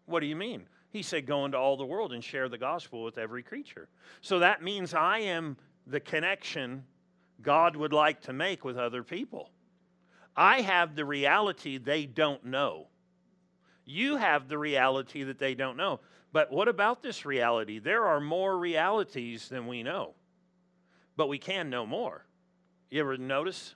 What 0.06 0.20
do 0.20 0.26
you 0.26 0.36
mean? 0.36 0.68
He 0.92 1.02
said, 1.02 1.26
Go 1.26 1.46
into 1.46 1.58
all 1.58 1.78
the 1.78 1.86
world 1.86 2.14
and 2.14 2.24
share 2.24 2.50
the 2.50 2.58
gospel 2.58 3.04
with 3.04 3.18
every 3.18 3.44
creature. 3.44 3.88
So 4.22 4.40
that 4.40 4.64
means 4.64 4.94
I 4.94 5.20
am 5.20 5.58
the 5.88 6.00
connection 6.00 6.84
God 7.42 7.76
would 7.76 7.94
like 7.94 8.22
to 8.24 8.34
make 8.34 8.64
with 8.66 8.78
other 8.78 9.04
people. 9.04 9.52
I 10.36 10.62
have 10.62 10.96
the 10.96 11.06
reality 11.06 11.78
they 11.78 12.06
don't 12.06 12.46
know. 12.46 12.88
You 13.86 14.18
have 14.18 14.48
the 14.48 14.58
reality 14.58 15.24
that 15.24 15.40
they 15.40 15.56
don't 15.56 15.78
know. 15.78 16.00
But 16.32 16.52
what 16.52 16.68
about 16.68 17.02
this 17.02 17.26
reality? 17.26 17.80
There 17.80 18.06
are 18.06 18.20
more 18.20 18.58
realities 18.58 19.50
than 19.50 19.68
we 19.68 19.84
know, 19.84 20.14
but 21.20 21.28
we 21.28 21.38
can 21.38 21.70
know 21.70 21.86
more. 21.86 22.24
You 22.90 23.02
ever 23.02 23.18
notice 23.18 23.76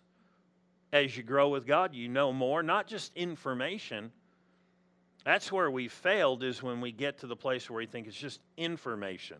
as 0.93 1.17
you 1.17 1.23
grow 1.23 1.49
with 1.49 1.67
God, 1.67 1.93
you 1.93 2.07
know 2.07 2.31
more, 2.31 2.63
not 2.63 2.87
just 2.87 3.13
information. 3.17 4.13
That's 5.25 5.51
where 5.51 5.69
we 5.69 5.89
failed, 5.89 6.41
is 6.41 6.63
when 6.63 6.79
we 6.79 6.93
get 6.93 7.17
to 7.17 7.27
the 7.27 7.35
place 7.35 7.69
where 7.69 7.79
we 7.79 7.85
think 7.85 8.07
it's 8.07 8.15
just 8.15 8.39
information. 8.55 9.39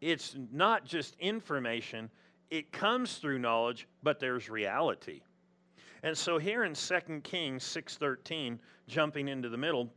It's 0.00 0.34
not 0.50 0.86
just 0.86 1.14
information, 1.20 2.08
it 2.48 2.72
comes 2.72 3.18
through 3.18 3.38
knowledge, 3.38 3.86
but 4.02 4.18
there's 4.18 4.48
reality. 4.48 5.20
And 6.02 6.16
so 6.16 6.38
here 6.38 6.64
in 6.64 6.72
2 6.72 7.20
Kings 7.22 7.64
6:13, 7.64 8.58
jumping 8.88 9.28
into 9.28 9.50
the 9.50 9.58
middle, 9.58 9.92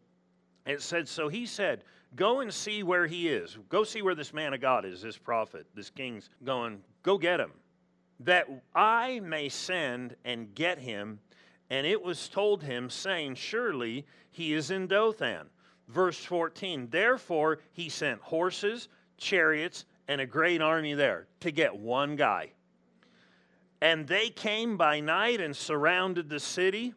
it 0.69 0.81
said, 0.81 1.07
So 1.07 1.27
he 1.27 1.45
said, 1.45 1.83
Go 2.15 2.39
and 2.39 2.53
see 2.53 2.81
where 2.83 3.05
he 3.05 3.29
is. 3.29 3.57
Go 3.69 3.83
see 3.83 4.01
where 4.01 4.15
this 4.15 4.33
man 4.33 4.53
of 4.53 4.61
God 4.61 4.83
is, 4.83 5.01
this 5.01 5.17
prophet, 5.17 5.67
this 5.75 5.89
king's 5.89 6.29
going, 6.43 6.81
go 7.03 7.17
get 7.17 7.39
him, 7.39 7.51
that 8.21 8.47
I 8.73 9.19
may 9.19 9.49
send 9.49 10.15
and 10.25 10.53
get 10.55 10.79
him. 10.79 11.19
And 11.69 11.85
it 11.85 12.01
was 12.01 12.27
told 12.27 12.63
him, 12.63 12.89
saying, 12.89 13.35
Surely 13.35 14.05
he 14.31 14.53
is 14.53 14.71
in 14.71 14.88
Dothan. 14.88 15.47
Verse 15.88 16.23
14, 16.23 16.88
therefore 16.89 17.59
he 17.73 17.89
sent 17.89 18.21
horses, 18.21 18.89
chariots, 19.17 19.85
and 20.07 20.19
a 20.19 20.25
great 20.25 20.61
army 20.61 20.95
there 20.95 21.27
to 21.41 21.51
get 21.51 21.75
one 21.75 22.15
guy. 22.15 22.51
And 23.81 24.07
they 24.07 24.29
came 24.29 24.77
by 24.77 24.99
night 24.99 25.39
and 25.39 25.55
surrounded 25.55 26.29
the 26.29 26.39
city. 26.39 26.93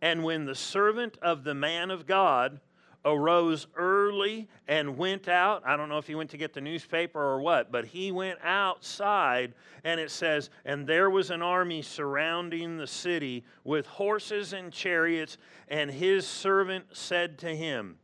And 0.00 0.24
when 0.24 0.44
the 0.44 0.54
servant 0.54 1.16
of 1.22 1.44
the 1.44 1.54
man 1.54 1.90
of 1.90 2.06
God 2.06 2.60
arose 3.04 3.66
early 3.76 4.48
and 4.66 4.96
went 4.96 5.28
out. 5.28 5.62
I 5.66 5.76
don't 5.76 5.88
know 5.88 5.98
if 5.98 6.06
he 6.06 6.14
went 6.14 6.30
to 6.30 6.36
get 6.36 6.54
the 6.54 6.60
newspaper 6.60 7.20
or 7.20 7.40
what, 7.40 7.70
but 7.70 7.84
he 7.84 8.12
went 8.12 8.38
outside, 8.42 9.52
and 9.84 10.00
it 10.00 10.10
says, 10.10 10.50
And 10.64 10.86
there 10.86 11.10
was 11.10 11.30
an 11.30 11.42
army 11.42 11.82
surrounding 11.82 12.76
the 12.76 12.86
city 12.86 13.44
with 13.62 13.86
horses 13.86 14.52
and 14.52 14.72
chariots, 14.72 15.36
and 15.68 15.90
his 15.90 16.26
servant 16.26 16.84
said 16.92 17.38
to 17.40 17.54
him, 17.54 17.98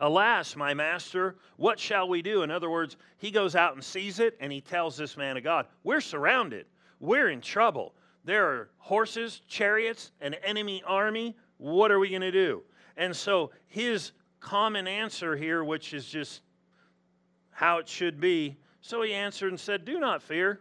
Alas, 0.00 0.56
my 0.56 0.72
master, 0.72 1.36
what 1.56 1.78
shall 1.78 2.08
we 2.08 2.22
do? 2.22 2.42
In 2.42 2.50
other 2.50 2.70
words, 2.70 2.96
he 3.18 3.30
goes 3.30 3.54
out 3.54 3.74
and 3.74 3.84
sees 3.84 4.18
it, 4.18 4.36
and 4.40 4.50
he 4.50 4.60
tells 4.60 4.96
this 4.96 5.16
man 5.16 5.36
of 5.36 5.44
God, 5.44 5.66
We're 5.84 6.00
surrounded. 6.00 6.66
We're 7.00 7.30
in 7.30 7.40
trouble. 7.40 7.94
There 8.24 8.46
are 8.46 8.70
horses, 8.78 9.40
chariots, 9.48 10.12
an 10.20 10.34
enemy 10.44 10.82
army. 10.86 11.36
What 11.56 11.90
are 11.90 11.98
we 11.98 12.10
going 12.10 12.20
to 12.22 12.30
do? 12.30 12.62
And 13.00 13.16
so 13.16 13.50
his 13.66 14.12
common 14.40 14.86
answer 14.86 15.34
here, 15.34 15.64
which 15.64 15.94
is 15.94 16.04
just 16.04 16.42
how 17.50 17.78
it 17.78 17.88
should 17.88 18.20
be, 18.20 18.58
so 18.82 19.00
he 19.00 19.14
answered 19.14 19.48
and 19.48 19.58
said, 19.58 19.86
Do 19.86 19.98
not 19.98 20.22
fear. 20.22 20.60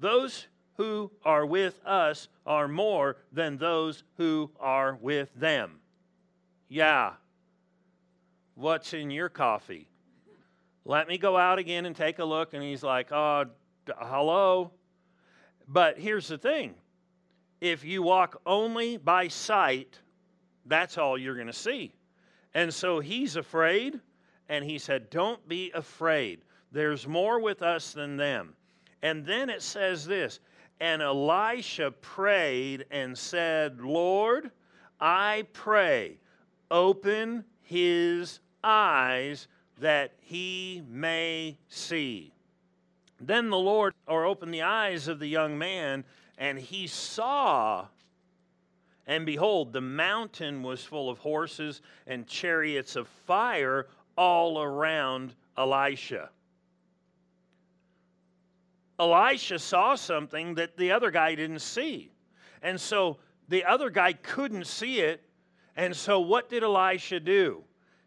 Those 0.00 0.48
who 0.74 1.10
are 1.24 1.46
with 1.46 1.80
us 1.86 2.28
are 2.44 2.68
more 2.68 3.16
than 3.32 3.56
those 3.56 4.04
who 4.18 4.50
are 4.60 4.98
with 5.00 5.30
them. 5.34 5.80
Yeah. 6.68 7.14
What's 8.54 8.92
in 8.92 9.10
your 9.10 9.30
coffee? 9.30 9.88
Let 10.84 11.08
me 11.08 11.16
go 11.16 11.38
out 11.38 11.58
again 11.58 11.86
and 11.86 11.96
take 11.96 12.18
a 12.18 12.24
look. 12.24 12.52
And 12.52 12.62
he's 12.62 12.82
like, 12.82 13.12
Oh, 13.12 13.46
hello. 13.98 14.72
But 15.66 15.98
here's 15.98 16.28
the 16.28 16.36
thing 16.36 16.74
if 17.62 17.82
you 17.82 18.02
walk 18.02 18.42
only 18.44 18.98
by 18.98 19.28
sight, 19.28 20.00
that's 20.66 20.98
all 20.98 21.18
you're 21.18 21.34
going 21.34 21.46
to 21.46 21.52
see. 21.52 21.92
And 22.54 22.72
so 22.72 23.00
he's 23.00 23.36
afraid, 23.36 24.00
and 24.48 24.64
he 24.64 24.78
said, 24.78 25.10
Don't 25.10 25.46
be 25.48 25.70
afraid. 25.74 26.40
There's 26.72 27.06
more 27.06 27.40
with 27.40 27.62
us 27.62 27.92
than 27.92 28.16
them. 28.16 28.54
And 29.02 29.24
then 29.24 29.48
it 29.48 29.62
says 29.62 30.06
this 30.06 30.40
And 30.80 31.02
Elisha 31.02 31.92
prayed 32.00 32.86
and 32.90 33.16
said, 33.16 33.80
Lord, 33.80 34.50
I 35.00 35.46
pray, 35.52 36.18
open 36.70 37.44
his 37.62 38.40
eyes 38.62 39.48
that 39.78 40.12
he 40.20 40.82
may 40.88 41.56
see. 41.68 42.32
Then 43.20 43.50
the 43.50 43.58
Lord, 43.58 43.94
or 44.06 44.24
opened 44.24 44.52
the 44.52 44.62
eyes 44.62 45.08
of 45.08 45.18
the 45.18 45.28
young 45.28 45.58
man, 45.58 46.04
and 46.38 46.58
he 46.58 46.86
saw 46.86 47.86
and 49.10 49.26
behold, 49.26 49.72
the 49.72 49.80
mountain 49.80 50.62
was 50.62 50.84
full 50.84 51.10
of 51.10 51.18
horses 51.18 51.82
and 52.06 52.28
chariots 52.28 52.94
of 52.94 53.08
fire 53.26 53.88
all 54.16 54.62
around 54.62 55.34
Elisha. 55.58 56.30
Elisha 59.00 59.58
saw 59.58 59.96
something 59.96 60.54
that 60.54 60.76
the 60.76 60.92
other 60.92 61.10
guy 61.10 61.34
didn't 61.34 61.58
see. 61.58 62.12
And 62.62 62.80
so 62.80 63.16
the 63.48 63.64
other 63.64 63.90
guy 63.90 64.12
couldn't 64.12 64.68
see 64.68 65.00
it. 65.00 65.24
And 65.74 65.96
so 65.96 66.20
what 66.20 66.48
did 66.48 66.62
Elisha 66.62 67.18
do? 67.18 67.64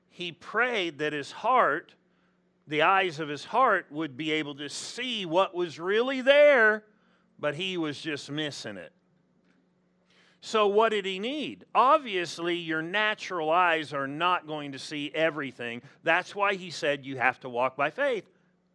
He 0.10 0.32
prayed 0.32 1.00
that 1.00 1.12
his 1.12 1.34
heart, 1.34 1.96
the 2.66 2.84
eyes 2.84 3.20
of 3.20 3.28
his 3.28 3.44
heart, 3.44 3.88
would 3.92 4.16
be 4.16 4.32
able 4.32 4.56
to 4.56 4.70
see 4.70 5.26
what 5.26 5.54
was 5.54 5.82
really 5.82 6.22
there, 6.22 6.86
but 7.38 7.56
he 7.56 7.76
was 7.76 8.00
just 8.00 8.32
missing 8.32 8.78
it. 8.78 8.94
So, 10.46 10.68
what 10.68 10.90
did 10.90 11.06
he 11.06 11.20
need? 11.20 11.64
Obviously, 11.74 12.58
your 12.58 12.82
natural 12.82 13.50
eyes 13.50 13.94
are 13.94 14.10
not 14.10 14.46
going 14.46 14.74
to 14.74 14.78
see 14.78 15.10
everything. 15.16 15.82
That's 16.04 16.36
why 16.36 16.56
he 16.56 16.70
said 16.70 17.06
you 17.06 17.18
have 17.18 17.40
to 17.40 17.50
walk 17.50 17.78
by 17.78 17.90
faith 17.90 18.26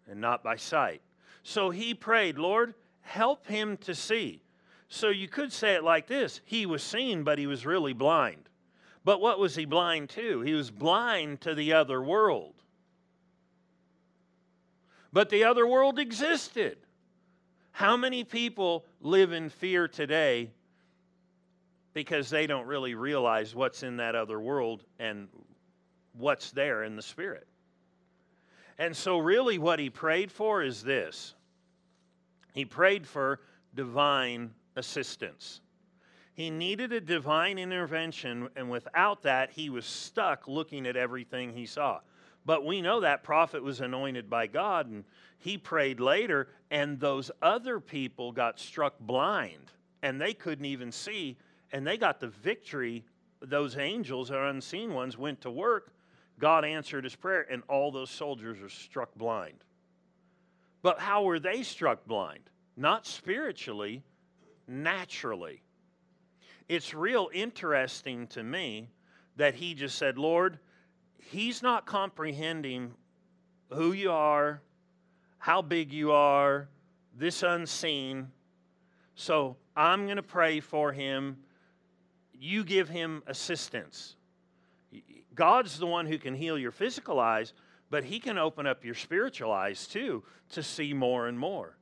and 0.08 0.18
not 0.18 0.42
by 0.42 0.56
sight. 0.56 1.02
So, 1.42 1.68
he 1.68 1.92
prayed, 1.92 2.38
Lord, 2.38 2.72
help 3.02 3.46
him 3.46 3.76
to 3.82 3.94
see. 3.94 4.40
So, 4.88 5.10
you 5.10 5.28
could 5.28 5.52
say 5.52 5.74
it 5.74 5.84
like 5.84 6.06
this 6.06 6.40
He 6.46 6.64
was 6.64 6.82
seen, 6.82 7.22
but 7.22 7.38
he 7.38 7.46
was 7.46 7.66
really 7.66 7.92
blind. 7.92 8.48
But 9.04 9.20
what 9.20 9.38
was 9.38 9.54
he 9.54 9.66
blind 9.66 10.08
to? 10.10 10.40
He 10.40 10.54
was 10.54 10.70
blind 10.70 11.42
to 11.42 11.54
the 11.54 11.74
other 11.74 12.02
world. 12.02 12.54
But 15.12 15.28
the 15.28 15.44
other 15.44 15.66
world 15.66 15.98
existed. 15.98 16.78
How 17.72 17.94
many 17.94 18.24
people 18.24 18.86
live 19.02 19.32
in 19.32 19.50
fear 19.50 19.86
today 19.86 20.52
because 21.94 22.30
they 22.30 22.46
don't 22.46 22.66
really 22.66 22.94
realize 22.94 23.54
what's 23.54 23.82
in 23.82 23.96
that 23.96 24.14
other 24.14 24.40
world 24.40 24.84
and 24.98 25.28
what's 26.12 26.50
there 26.52 26.84
in 26.84 26.96
the 26.96 27.02
Spirit. 27.02 27.46
And 28.78 28.96
so, 28.96 29.18
really, 29.18 29.58
what 29.58 29.78
he 29.78 29.90
prayed 29.90 30.30
for 30.30 30.62
is 30.62 30.82
this 30.82 31.34
he 32.52 32.64
prayed 32.64 33.06
for 33.06 33.40
divine 33.74 34.52
assistance. 34.76 35.60
He 36.34 36.50
needed 36.50 36.92
a 36.92 37.00
divine 37.00 37.58
intervention, 37.58 38.48
and 38.54 38.70
without 38.70 39.22
that, 39.22 39.50
he 39.50 39.70
was 39.70 39.84
stuck 39.84 40.46
looking 40.46 40.86
at 40.86 40.96
everything 40.96 41.52
he 41.52 41.66
saw. 41.66 42.00
But 42.44 42.64
we 42.64 42.80
know 42.80 43.00
that 43.00 43.24
prophet 43.24 43.62
was 43.62 43.80
anointed 43.80 44.30
by 44.30 44.46
God, 44.46 44.86
and 44.86 45.04
he 45.38 45.58
prayed 45.58 45.98
later, 45.98 46.48
and 46.70 46.98
those 47.00 47.30
other 47.42 47.80
people 47.80 48.30
got 48.30 48.60
struck 48.60 48.98
blind, 49.00 49.72
and 50.02 50.20
they 50.20 50.32
couldn't 50.32 50.64
even 50.64 50.92
see 50.92 51.36
and 51.72 51.86
they 51.86 51.96
got 51.96 52.20
the 52.20 52.28
victory. 52.28 53.04
Those 53.40 53.76
angels, 53.76 54.30
our 54.30 54.46
unseen 54.46 54.94
ones, 54.94 55.16
went 55.16 55.42
to 55.42 55.50
work. 55.50 55.92
God 56.38 56.64
answered 56.64 57.04
his 57.04 57.16
prayer, 57.16 57.46
and 57.50 57.62
all 57.68 57.90
those 57.90 58.10
soldiers 58.10 58.60
are 58.60 58.68
struck 58.68 59.14
blind. 59.14 59.64
But 60.82 61.00
how 61.00 61.24
were 61.24 61.40
they 61.40 61.62
struck 61.62 62.06
blind? 62.06 62.50
Not 62.76 63.06
spiritually, 63.06 64.02
naturally. 64.66 65.62
It's 66.68 66.94
real 66.94 67.30
interesting 67.32 68.26
to 68.28 68.42
me 68.42 68.88
that 69.36 69.54
he 69.54 69.74
just 69.74 69.98
said, 69.98 70.18
Lord, 70.18 70.58
he's 71.18 71.62
not 71.62 71.86
comprehending 71.86 72.92
who 73.72 73.92
you 73.92 74.12
are, 74.12 74.60
how 75.38 75.62
big 75.62 75.92
you 75.92 76.12
are, 76.12 76.68
this 77.16 77.42
unseen. 77.42 78.28
So 79.14 79.56
I'm 79.76 80.04
going 80.04 80.16
to 80.16 80.22
pray 80.22 80.60
for 80.60 80.92
him 80.92 81.38
you 82.38 82.64
give 82.64 82.88
him 82.88 83.22
assistance. 83.26 84.16
God's 85.34 85.78
the 85.78 85.86
one 85.86 86.06
who 86.06 86.18
can 86.18 86.34
heal 86.34 86.58
your 86.58 86.72
physical 86.72 87.20
eyes, 87.20 87.52
but 87.90 88.04
he 88.04 88.20
can 88.20 88.38
open 88.38 88.66
up 88.66 88.84
your 88.84 88.94
spiritual 88.94 89.52
eyes 89.52 89.86
too 89.86 90.24
to 90.50 90.62
see 90.62 90.92
more 90.92 91.28
and 91.28 91.38
more. 91.38 91.76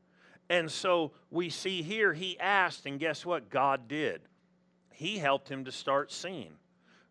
And 0.49 0.71
so 0.71 1.13
we 1.31 1.51
see 1.51 1.83
here 1.83 2.13
he 2.13 2.39
asked, 2.39 2.87
and 2.87 3.01
guess 3.01 3.27
what? 3.27 3.51
God 3.51 3.89
did. 3.89 4.21
He 4.93 5.19
helped 5.19 5.49
him 5.49 5.65
to 5.65 5.73
start 5.73 6.13
seeing. 6.13 6.53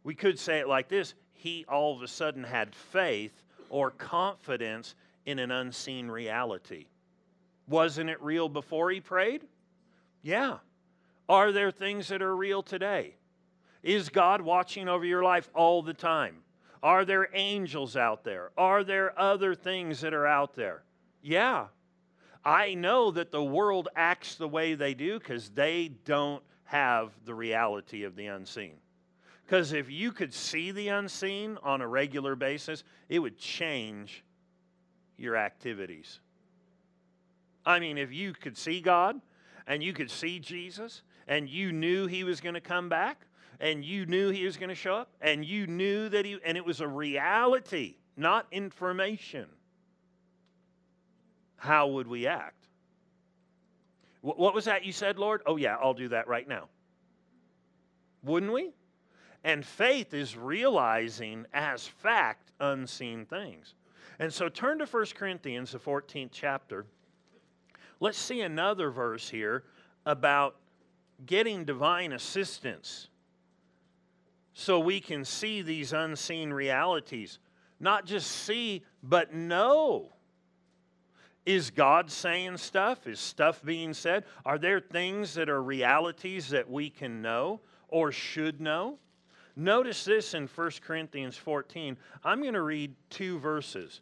We 0.04 0.16
could 0.16 0.40
say 0.40 0.60
it 0.60 0.68
like 0.68 0.88
this 0.88 1.14
He 1.34 1.66
all 1.68 1.96
of 1.96 2.02
a 2.02 2.08
sudden 2.08 2.44
had 2.44 2.74
faith 2.74 3.44
or 3.70 3.92
confidence 3.92 4.96
in 5.25 5.40
an 5.40 5.52
unseen 5.52 6.08
reality. 6.08 6.86
Wasn't 7.68 8.10
it 8.10 8.22
real 8.22 8.48
before 8.48 8.92
he 8.92 9.02
prayed? 9.02 9.44
Yeah. 10.22 10.60
Are 11.28 11.52
there 11.52 11.72
things 11.72 12.08
that 12.10 12.22
are 12.22 12.36
real 12.36 12.62
today? 12.62 13.16
Is 13.86 14.10
God 14.10 14.42
watching 14.42 14.89
over 14.89 15.06
your 15.06 15.24
life 15.24 15.48
all 15.54 15.84
the 15.84 15.94
time? 15.94 16.38
Are 16.82 17.06
there 17.06 17.30
angels 17.34 17.96
out 17.96 18.24
there? 18.24 18.50
Are 18.58 18.84
there 18.84 19.18
other 19.18 19.54
things 19.54 20.01
that 20.01 20.12
are 20.12 20.25
out 20.25 20.56
there? 20.56 20.82
Yeah. 21.22 21.68
I 22.44 22.74
know 22.74 23.12
that 23.12 23.32
the 23.32 23.44
world 23.44 23.88
acts 23.96 24.36
the 24.36 24.48
way 24.48 24.74
they 24.74 24.96
do 24.96 25.20
because 25.20 25.50
they 25.50 25.92
don't 26.04 26.44
have 26.63 27.12
the 27.25 27.36
reality 27.36 28.04
of 28.04 28.15
the 28.15 28.25
unseen. 28.25 28.74
Because 29.46 29.72
if 29.72 29.88
you 29.92 30.12
could 30.12 30.34
see 30.34 30.72
the 30.72 30.88
unseen 30.88 31.60
on 31.62 31.82
a 31.82 31.88
regular 31.88 32.36
basis, 32.36 32.84
it 33.08 33.20
would 33.20 33.38
change 33.38 34.24
your 35.15 35.38
activities. 35.38 36.20
I 37.68 37.77
mean, 37.77 38.00
if 38.00 38.12
you 38.12 38.34
could 38.34 38.58
see 38.58 38.82
God 38.82 39.22
and 39.68 39.84
you 39.84 39.94
could 39.94 40.10
see 40.10 40.39
Jesus 40.39 41.04
and 41.27 41.48
you 41.48 41.72
knew 41.72 42.08
he 42.08 42.24
was 42.24 42.42
going 42.42 42.56
to 42.56 42.62
come 42.62 42.89
back 42.89 43.27
and 43.60 43.84
you 43.84 44.06
knew 44.06 44.30
he 44.30 44.46
was 44.46 44.58
going 44.58 44.70
to 44.70 44.76
show 44.76 44.96
up 44.96 45.10
and 45.22 45.46
you 45.46 45.68
knew 45.68 46.10
that 46.10 46.26
he, 46.26 46.38
and 46.46 46.58
it 46.58 46.66
was 46.66 46.82
a 46.82 46.88
reality, 46.88 47.96
not 48.18 48.48
information, 48.52 49.48
how 51.58 51.88
would 51.88 52.08
we 52.08 52.28
act? 52.28 52.68
What 54.22 54.56
was 54.56 54.66
that 54.66 54.84
you 54.84 54.92
said, 54.92 55.20
Lord? 55.20 55.44
Oh, 55.46 55.56
yeah, 55.56 55.76
I'll 55.80 55.94
do 55.94 56.08
that 56.10 56.28
right 56.28 56.48
now. 56.48 56.68
Wouldn't 58.24 58.52
we? 58.52 58.72
And 59.44 59.64
faith 59.64 60.16
is 60.16 60.36
realizing 60.36 61.46
as 61.54 61.88
fact 61.88 62.52
unseen 62.60 63.28
things. 63.28 63.76
And 64.18 64.34
so 64.34 64.50
turn 64.50 64.80
to 64.80 64.86
1 64.86 65.06
Corinthians, 65.16 65.74
the 65.74 65.80
14th 65.80 66.30
chapter. 66.32 66.88
Let's 68.00 68.18
see 68.18 68.42
another 68.42 68.90
verse 68.90 69.30
here 69.30 69.64
about 70.08 70.56
getting 71.26 71.64
divine 71.64 72.14
assistance 72.14 73.10
so 74.58 74.80
we 74.80 75.02
can 75.02 75.26
see 75.26 75.62
these 75.62 75.92
unseen 75.92 76.52
realities. 76.52 77.40
Not 77.78 78.06
just 78.06 78.32
see, 78.32 78.84
but 79.04 79.34
know. 79.34 80.14
Is 81.46 81.70
God 81.70 82.10
saying 82.10 82.58
stuff? 82.58 83.06
Is 83.06 83.20
stuff 83.20 83.62
being 83.64 83.94
said? 83.94 84.24
Are 84.46 84.58
there 84.58 84.80
things 84.80 85.34
that 85.34 85.50
are 85.50 85.62
realities 85.62 86.50
that 86.50 86.72
we 86.72 86.90
can 86.90 87.22
know 87.22 87.60
or 87.90 88.14
should 88.14 88.62
know? 88.62 88.98
Notice 89.58 90.06
this 90.06 90.34
in 90.34 90.48
1 90.48 90.72
Corinthians 90.82 91.36
14. 91.36 91.98
I'm 92.24 92.42
going 92.42 92.54
to 92.54 92.62
read 92.62 92.96
two 93.10 93.38
verses. 93.40 94.00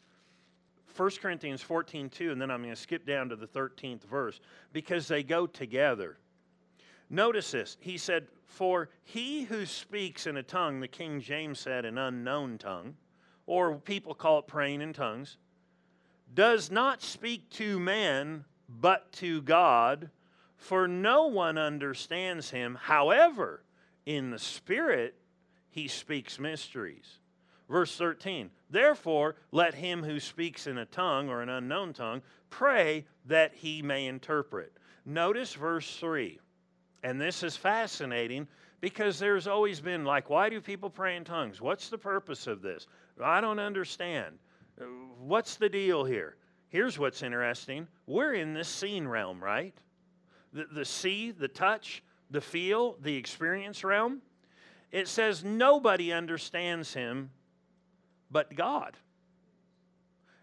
1 0.96 1.10
Corinthians 1.20 1.64
14, 1.64 2.10
2, 2.12 2.32
and 2.32 2.40
then 2.40 2.52
I'm 2.52 2.62
going 2.62 2.76
to 2.76 2.80
skip 2.80 3.08
down 3.08 3.28
to 3.30 3.36
the 3.36 3.48
13th 3.48 4.04
verse 4.04 4.40
because 4.72 5.08
they 5.08 5.24
go 5.24 5.48
together. 5.48 6.18
Notice 7.14 7.52
this. 7.52 7.78
He 7.80 8.00
said, 8.00 8.26
For 8.48 8.90
he 9.04 9.44
who 9.44 9.68
speaks 9.68 10.26
in 10.26 10.36
a 10.36 10.42
tongue, 10.42 10.80
the 10.80 10.88
King 10.88 11.22
James 11.22 11.60
said, 11.60 11.86
an 11.86 12.00
unknown 12.00 12.58
tongue, 12.58 12.96
or 13.46 13.76
people 13.76 14.16
call 14.16 14.40
it 14.40 14.48
praying 14.48 14.82
in 14.82 14.94
tongues, 14.94 15.38
does 16.34 16.72
not 16.72 17.04
speak 17.04 17.52
to 17.52 17.80
man, 17.80 18.46
but 18.68 19.12
to 19.12 19.44
God, 19.44 20.10
for 20.58 20.88
no 20.88 21.28
one 21.28 21.60
understands 21.60 22.50
him. 22.50 22.80
However, 22.82 23.64
in 24.08 24.32
the 24.32 24.40
Spirit, 24.40 25.14
he 25.70 25.88
speaks 25.88 26.40
mysteries. 26.40 27.20
Verse 27.70 27.96
13, 27.96 28.50
therefore, 28.72 29.36
let 29.52 29.76
him 29.76 30.02
who 30.02 30.20
speaks 30.20 30.66
in 30.66 30.80
a 30.80 30.86
tongue 30.88 31.30
or 31.30 31.44
an 31.44 31.50
unknown 31.50 31.94
tongue 31.94 32.24
pray 32.50 33.06
that 33.28 33.54
he 33.54 33.84
may 33.84 34.08
interpret. 34.08 34.74
Notice 35.06 35.54
verse 35.54 35.96
3, 35.98 36.40
and 37.04 37.20
this 37.20 37.44
is 37.44 37.56
fascinating 37.56 38.48
because 38.82 39.20
there's 39.20 39.48
always 39.48 39.80
been 39.80 40.04
like, 40.06 40.30
why 40.30 40.50
do 40.50 40.60
people 40.60 40.90
pray 40.90 41.16
in 41.16 41.24
tongues? 41.24 41.62
What's 41.62 41.90
the 41.90 41.98
purpose 41.98 42.48
of 42.48 42.62
this? 42.62 42.88
I 43.22 43.42
don't 43.42 43.60
understand. 43.60 44.38
What's 45.20 45.56
the 45.56 45.70
deal 45.70 46.04
here? 46.04 46.36
Here's 46.70 46.98
what's 46.98 47.22
interesting 47.22 47.88
we're 48.08 48.34
in 48.34 48.54
this 48.54 48.68
seen 48.68 49.08
realm, 49.08 49.44
right? 49.44 49.76
The, 50.54 50.66
the 50.74 50.86
see, 50.86 51.32
the 51.32 51.48
touch, 51.48 52.04
the 52.32 52.42
feel, 52.42 52.98
the 53.02 53.16
experience 53.16 53.84
realm. 53.84 54.22
It 54.92 55.08
says 55.08 55.44
nobody 55.44 56.12
understands 56.12 56.94
him 56.94 57.30
but 58.34 58.56
God. 58.56 58.98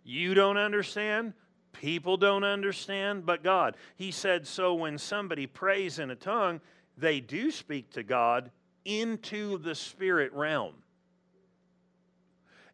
You 0.05 0.33
don't 0.33 0.57
understand, 0.57 1.35
people 1.73 2.17
don't 2.17 2.45
understand, 2.45 3.27
but 3.27 3.43
God. 3.43 3.77
He 3.97 4.11
said, 4.11 4.47
so 4.47 4.75
when 4.75 4.99
somebody 4.99 5.47
prays 5.47 5.99
in 5.99 6.11
a 6.11 6.17
tongue, 6.17 6.61
they 6.97 7.21
do 7.21 7.51
speak 7.51 7.91
to 7.93 8.03
God 8.03 8.51
into 8.85 9.59
the 9.59 9.75
spirit 9.75 10.33
realm. 10.33 10.75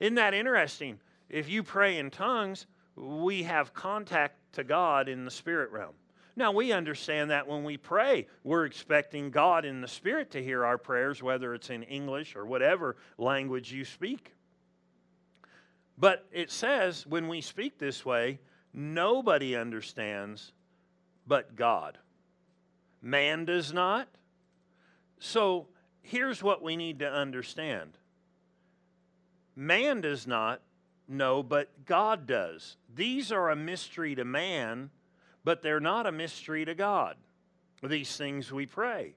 Isn't 0.01 0.17
that 0.17 0.35
interesting? 0.35 0.99
If 1.29 1.49
you 1.49 1.63
pray 1.63 1.99
in 1.99 2.11
tongues, 2.11 2.67
we 2.97 3.43
have 3.45 3.75
contact 3.75 4.37
to 4.53 4.65
God 4.65 5.09
in 5.09 5.25
the 5.25 5.31
spirit 5.31 5.71
realm. 5.71 5.95
Now, 6.39 6.53
we 6.53 6.73
understand 6.73 7.31
that 7.31 7.49
when 7.49 7.65
we 7.65 7.79
pray, 7.79 8.27
we're 8.45 8.67
expecting 8.67 9.31
God 9.31 9.65
in 9.65 9.81
the 9.81 9.89
Spirit 9.89 10.31
to 10.33 10.43
hear 10.43 10.67
our 10.67 10.77
prayers, 10.77 11.23
whether 11.23 11.55
it's 11.55 11.71
in 11.71 11.83
English 11.85 12.37
or 12.37 12.45
whatever 12.45 12.97
language 13.17 13.73
you 13.73 13.87
speak. 13.87 14.35
But 15.97 16.27
it 16.31 16.51
says 16.51 17.07
when 17.07 17.29
we 17.29 17.41
speak 17.41 17.79
this 17.79 18.05
way, 18.05 18.39
nobody 18.77 19.57
understands 19.57 20.53
but 21.27 21.57
God. 21.57 21.99
Man 23.03 23.45
does 23.45 23.73
not. 23.73 24.07
So 25.19 25.67
here's 26.03 26.43
what 26.43 26.63
we 26.63 26.77
need 26.77 27.01
to 27.01 27.11
understand 27.11 27.99
man 29.57 30.01
does 30.03 30.27
not 30.27 30.61
know, 31.09 31.43
but 31.43 31.87
God 31.87 32.27
does. 32.27 32.77
These 32.95 33.33
are 33.33 33.51
a 33.51 33.57
mystery 33.57 34.15
to 34.15 34.25
man 34.25 34.91
but 35.47 35.63
they're 35.63 35.79
not 35.79 36.07
a 36.07 36.13
mystery 36.13 36.65
to 36.65 36.75
God. 36.75 37.17
These 37.81 38.17
things 38.17 38.51
we 38.51 38.67
pray. 38.67 39.15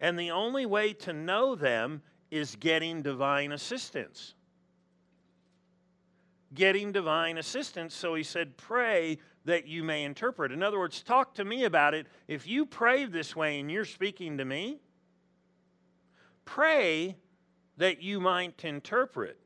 And 0.00 0.18
the 0.18 0.30
only 0.30 0.64
way 0.64 0.94
to 0.94 1.12
know 1.12 1.54
them 1.54 2.00
is 2.30 2.56
getting 2.56 3.02
divine 3.02 3.52
assistance. 3.52 4.32
Getting 6.54 6.92
divine 6.92 7.38
assistance. 7.38 7.94
So 7.94 8.14
he 8.14 8.22
said, 8.22 8.56
Pray 8.56 9.18
that 9.44 9.66
you 9.66 9.82
may 9.82 10.04
interpret. 10.04 10.52
In 10.52 10.62
other 10.62 10.78
words, 10.78 11.02
talk 11.02 11.34
to 11.34 11.44
me 11.44 11.64
about 11.64 11.94
it. 11.94 12.06
If 12.26 12.46
you 12.46 12.66
pray 12.66 13.06
this 13.06 13.34
way 13.34 13.60
and 13.60 13.70
you're 13.70 13.84
speaking 13.84 14.38
to 14.38 14.44
me, 14.44 14.80
pray 16.44 17.16
that 17.78 18.02
you 18.02 18.20
might 18.20 18.64
interpret. 18.64 19.38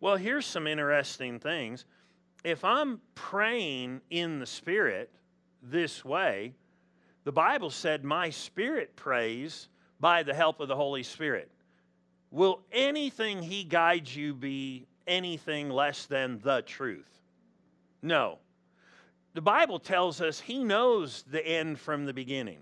Well, 0.00 0.16
here's 0.16 0.46
some 0.46 0.66
interesting 0.66 1.38
things 1.38 1.86
if 2.44 2.62
I'm 2.64 3.00
praying 3.14 4.02
in 4.10 4.38
the 4.38 4.46
Spirit 4.46 5.10
this 5.62 6.04
way, 6.04 6.54
the 7.24 7.32
Bible 7.32 7.70
said, 7.70 8.04
My 8.04 8.28
spirit 8.30 8.94
prays 8.96 9.68
by 9.98 10.22
the 10.22 10.34
help 10.34 10.60
of 10.60 10.68
the 10.68 10.76
Holy 10.76 11.02
Spirit. 11.02 11.50
Will 12.30 12.60
anything 12.70 13.42
He 13.42 13.64
guides 13.64 14.14
you 14.14 14.34
be 14.34 14.86
anything 15.06 15.70
less 15.70 16.06
than 16.06 16.40
the 16.40 16.62
truth? 16.62 17.08
No. 18.02 18.38
The 19.34 19.42
Bible 19.42 19.78
tells 19.78 20.20
us 20.20 20.40
He 20.40 20.62
knows 20.62 21.24
the 21.30 21.44
end 21.44 21.78
from 21.78 22.04
the 22.04 22.14
beginning. 22.14 22.58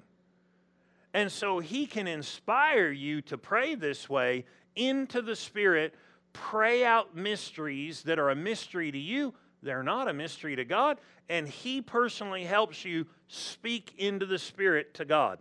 And 1.14 1.31
so 1.31 1.59
He 1.59 1.87
can 1.87 2.07
inspire 2.07 2.90
you 2.90 3.20
to 3.22 3.37
pray 3.37 3.74
this 3.74 4.09
way 4.09 4.44
into 4.74 5.20
the 5.20 5.37
Spirit, 5.37 5.94
pray 6.33 6.85
out 6.85 7.14
mysteries 7.14 8.02
that 8.02 8.18
are 8.18 8.31
a 8.31 8.37
mystery 8.37 8.90
to 8.90 8.98
you 8.98 9.35
they're 9.62 9.83
not 9.85 10.09
a 10.09 10.12
mystery 10.12 10.57
to 10.57 10.64
God, 10.64 10.98
and 11.28 11.48
He 11.48 11.81
personally 11.81 12.44
helps 12.44 12.85
you 12.85 13.07
speak 13.28 13.94
into 13.96 14.26
the 14.26 14.38
Spirit 14.38 14.94
to 14.94 15.05
God. 15.05 15.38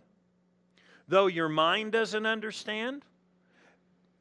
Though 1.08 1.26
your 1.26 1.48
mind 1.48 1.92
doesn't 1.92 2.24
understand, 2.24 3.04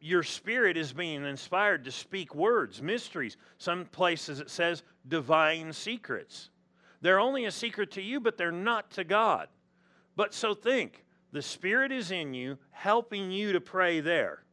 your 0.01 0.23
spirit 0.23 0.77
is 0.77 0.93
being 0.93 1.25
inspired 1.25 1.85
to 1.85 1.91
speak 1.91 2.33
words, 2.35 2.81
mysteries. 2.81 3.37
Some 3.57 3.85
places 3.85 4.39
it 4.39 4.49
says 4.49 4.83
divine 5.07 5.71
secrets. 5.71 6.49
They're 7.01 7.19
only 7.19 7.45
a 7.45 7.51
secret 7.51 7.91
to 7.91 8.01
you, 8.01 8.19
but 8.19 8.37
they're 8.37 8.51
not 8.51 8.91
to 8.91 9.03
God. 9.03 9.47
But 10.15 10.33
so 10.33 10.53
think 10.53 11.03
the 11.31 11.41
Spirit 11.41 11.91
is 11.91 12.11
in 12.11 12.33
you, 12.33 12.57
helping 12.71 13.31
you 13.31 13.53
to 13.53 13.61
pray 13.61 14.01
there. 14.01 14.43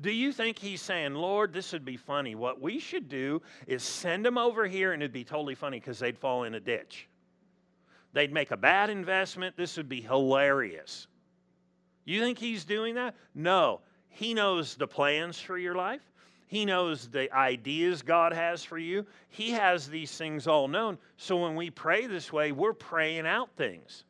Do 0.00 0.10
you 0.10 0.32
think 0.32 0.58
he's 0.58 0.82
saying, 0.82 1.14
Lord, 1.14 1.52
this 1.52 1.72
would 1.72 1.84
be 1.84 1.96
funny? 1.96 2.34
What 2.34 2.60
we 2.60 2.78
should 2.78 3.08
do 3.08 3.42
is 3.66 3.82
send 3.82 4.24
them 4.24 4.38
over 4.38 4.66
here, 4.66 4.92
and 4.92 5.02
it'd 5.02 5.12
be 5.12 5.24
totally 5.24 5.54
funny 5.54 5.80
because 5.80 5.98
they'd 5.98 6.18
fall 6.18 6.44
in 6.44 6.54
a 6.54 6.60
ditch. 6.60 7.08
They'd 8.12 8.32
make 8.32 8.50
a 8.50 8.56
bad 8.56 8.90
investment. 8.90 9.56
This 9.56 9.76
would 9.76 9.88
be 9.88 10.00
hilarious. 10.00 11.06
You 12.04 12.20
think 12.20 12.38
he's 12.38 12.64
doing 12.64 12.94
that? 12.94 13.14
No. 13.34 13.80
He 14.16 14.32
knows 14.32 14.76
the 14.76 14.86
plans 14.86 15.38
for 15.38 15.58
your 15.58 15.74
life. 15.74 16.00
He 16.46 16.64
knows 16.64 17.06
the 17.08 17.30
ideas 17.36 18.00
God 18.00 18.32
has 18.32 18.64
for 18.64 18.78
you. 18.78 19.04
He 19.28 19.50
has 19.50 19.90
these 19.90 20.16
things 20.16 20.46
all 20.46 20.68
known. 20.68 20.96
So 21.18 21.36
when 21.36 21.54
we 21.54 21.68
pray 21.68 22.06
this 22.06 22.32
way, 22.32 22.50
we're 22.50 22.72
praying 22.72 23.26
out 23.26 23.50
things. 23.58 24.04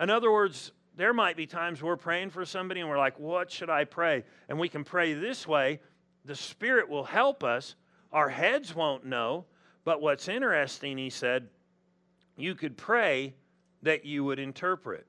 In 0.00 0.10
other 0.10 0.32
words, 0.32 0.72
there 0.96 1.14
might 1.14 1.36
be 1.36 1.46
times 1.46 1.80
we're 1.80 1.96
praying 1.96 2.30
for 2.30 2.44
somebody 2.44 2.80
and 2.80 2.90
we're 2.90 2.98
like, 2.98 3.20
what 3.20 3.48
should 3.48 3.70
I 3.70 3.84
pray? 3.84 4.24
And 4.48 4.58
we 4.58 4.68
can 4.68 4.82
pray 4.82 5.14
this 5.14 5.46
way. 5.46 5.78
The 6.24 6.34
Spirit 6.34 6.88
will 6.88 7.04
help 7.04 7.44
us. 7.44 7.76
Our 8.12 8.28
heads 8.28 8.74
won't 8.74 9.06
know. 9.06 9.44
But 9.84 10.00
what's 10.00 10.26
interesting, 10.26 10.98
he 10.98 11.10
said, 11.10 11.46
you 12.36 12.56
could 12.56 12.76
pray 12.76 13.34
that 13.82 14.04
you 14.04 14.24
would 14.24 14.40
interpret. 14.40 15.06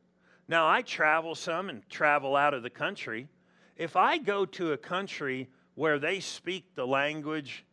Now, 0.47 0.69
I 0.69 0.83
travel 0.83 1.33
some 1.33 1.69
and 1.69 1.81
travel 1.89 2.35
out 2.35 2.53
of 2.53 2.61
the 2.61 2.69
country. 2.69 3.27
If 3.77 3.95
I 3.95 4.17
go 4.17 4.45
to 4.45 4.73
a 4.73 4.77
country 4.77 5.47
where 5.75 5.99
they 5.99 6.19
speak 6.19 6.75
the 6.75 6.85
language 6.85 7.63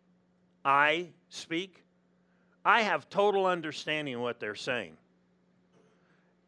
I 0.64 1.08
speak, 1.28 1.82
I 2.64 2.82
have 2.82 3.08
total 3.08 3.46
understanding 3.46 4.14
of 4.14 4.20
what 4.20 4.40
they're 4.40 4.54
saying. 4.54 4.96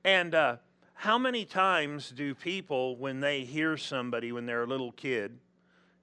And 0.04 0.34
uh, 0.34 0.56
how 0.94 1.18
many 1.18 1.44
times 1.44 2.10
do 2.10 2.34
people, 2.34 2.96
when 2.96 3.20
they 3.20 3.44
hear 3.44 3.76
somebody, 3.76 4.32
when 4.32 4.46
they're 4.46 4.62
a 4.62 4.66
little 4.66 4.92
kid, 4.92 5.38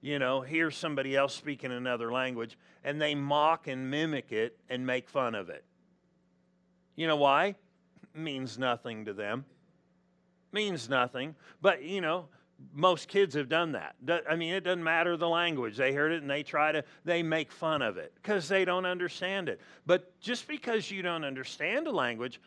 you 0.00 0.18
know, 0.18 0.42
hear 0.42 0.70
somebody 0.70 1.16
else 1.16 1.34
speaking 1.34 1.72
another 1.72 2.12
language, 2.12 2.58
and 2.84 3.00
they 3.00 3.14
mock 3.14 3.66
and 3.66 3.90
mimic 3.90 4.30
it 4.30 4.58
and 4.68 4.86
make 4.86 5.08
fun 5.08 5.34
of 5.34 5.48
it? 5.48 5.64
You 6.96 7.06
know 7.06 7.16
why? 7.16 7.56
means 8.14 8.58
nothing 8.58 9.04
to 9.06 9.12
them. 9.12 9.44
Means 10.52 10.88
nothing. 10.88 11.34
But, 11.60 11.82
you 11.82 12.00
know, 12.00 12.28
most 12.72 13.08
kids 13.08 13.34
have 13.34 13.48
done 13.48 13.72
that. 13.72 13.96
I 14.28 14.36
mean, 14.36 14.54
it 14.54 14.64
doesn't 14.64 14.82
matter 14.82 15.16
the 15.16 15.28
language. 15.28 15.76
They 15.76 15.92
heard 15.92 16.12
it 16.12 16.22
and 16.22 16.30
they 16.30 16.42
try 16.42 16.72
to, 16.72 16.84
they 17.04 17.22
make 17.22 17.52
fun 17.52 17.82
of 17.82 17.96
it 17.96 18.12
because 18.16 18.48
they 18.48 18.64
don't 18.64 18.86
understand 18.86 19.48
it. 19.48 19.60
But 19.86 20.18
just 20.20 20.48
because 20.48 20.90
you 20.90 21.02
don't 21.02 21.24
understand 21.24 21.86
a 21.86 21.90
language 21.90 22.40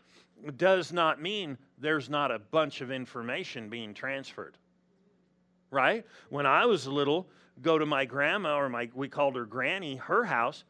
does 0.57 0.93
not 0.93 1.21
mean 1.21 1.57
there's 1.77 2.09
not 2.09 2.31
a 2.31 2.39
bunch 2.39 2.81
of 2.81 2.91
information 2.91 3.69
being 3.69 3.93
transferred. 3.93 4.57
Right? 5.69 6.05
When 6.29 6.45
I 6.45 6.65
was 6.65 6.87
little, 6.87 7.27
go 7.61 7.77
to 7.77 7.85
my 7.85 8.05
grandma 8.05 8.57
or 8.57 8.69
my, 8.69 8.89
we 8.93 9.09
called 9.09 9.35
her 9.35 9.45
granny, 9.45 9.97
her 9.97 10.23
house, 10.23 10.63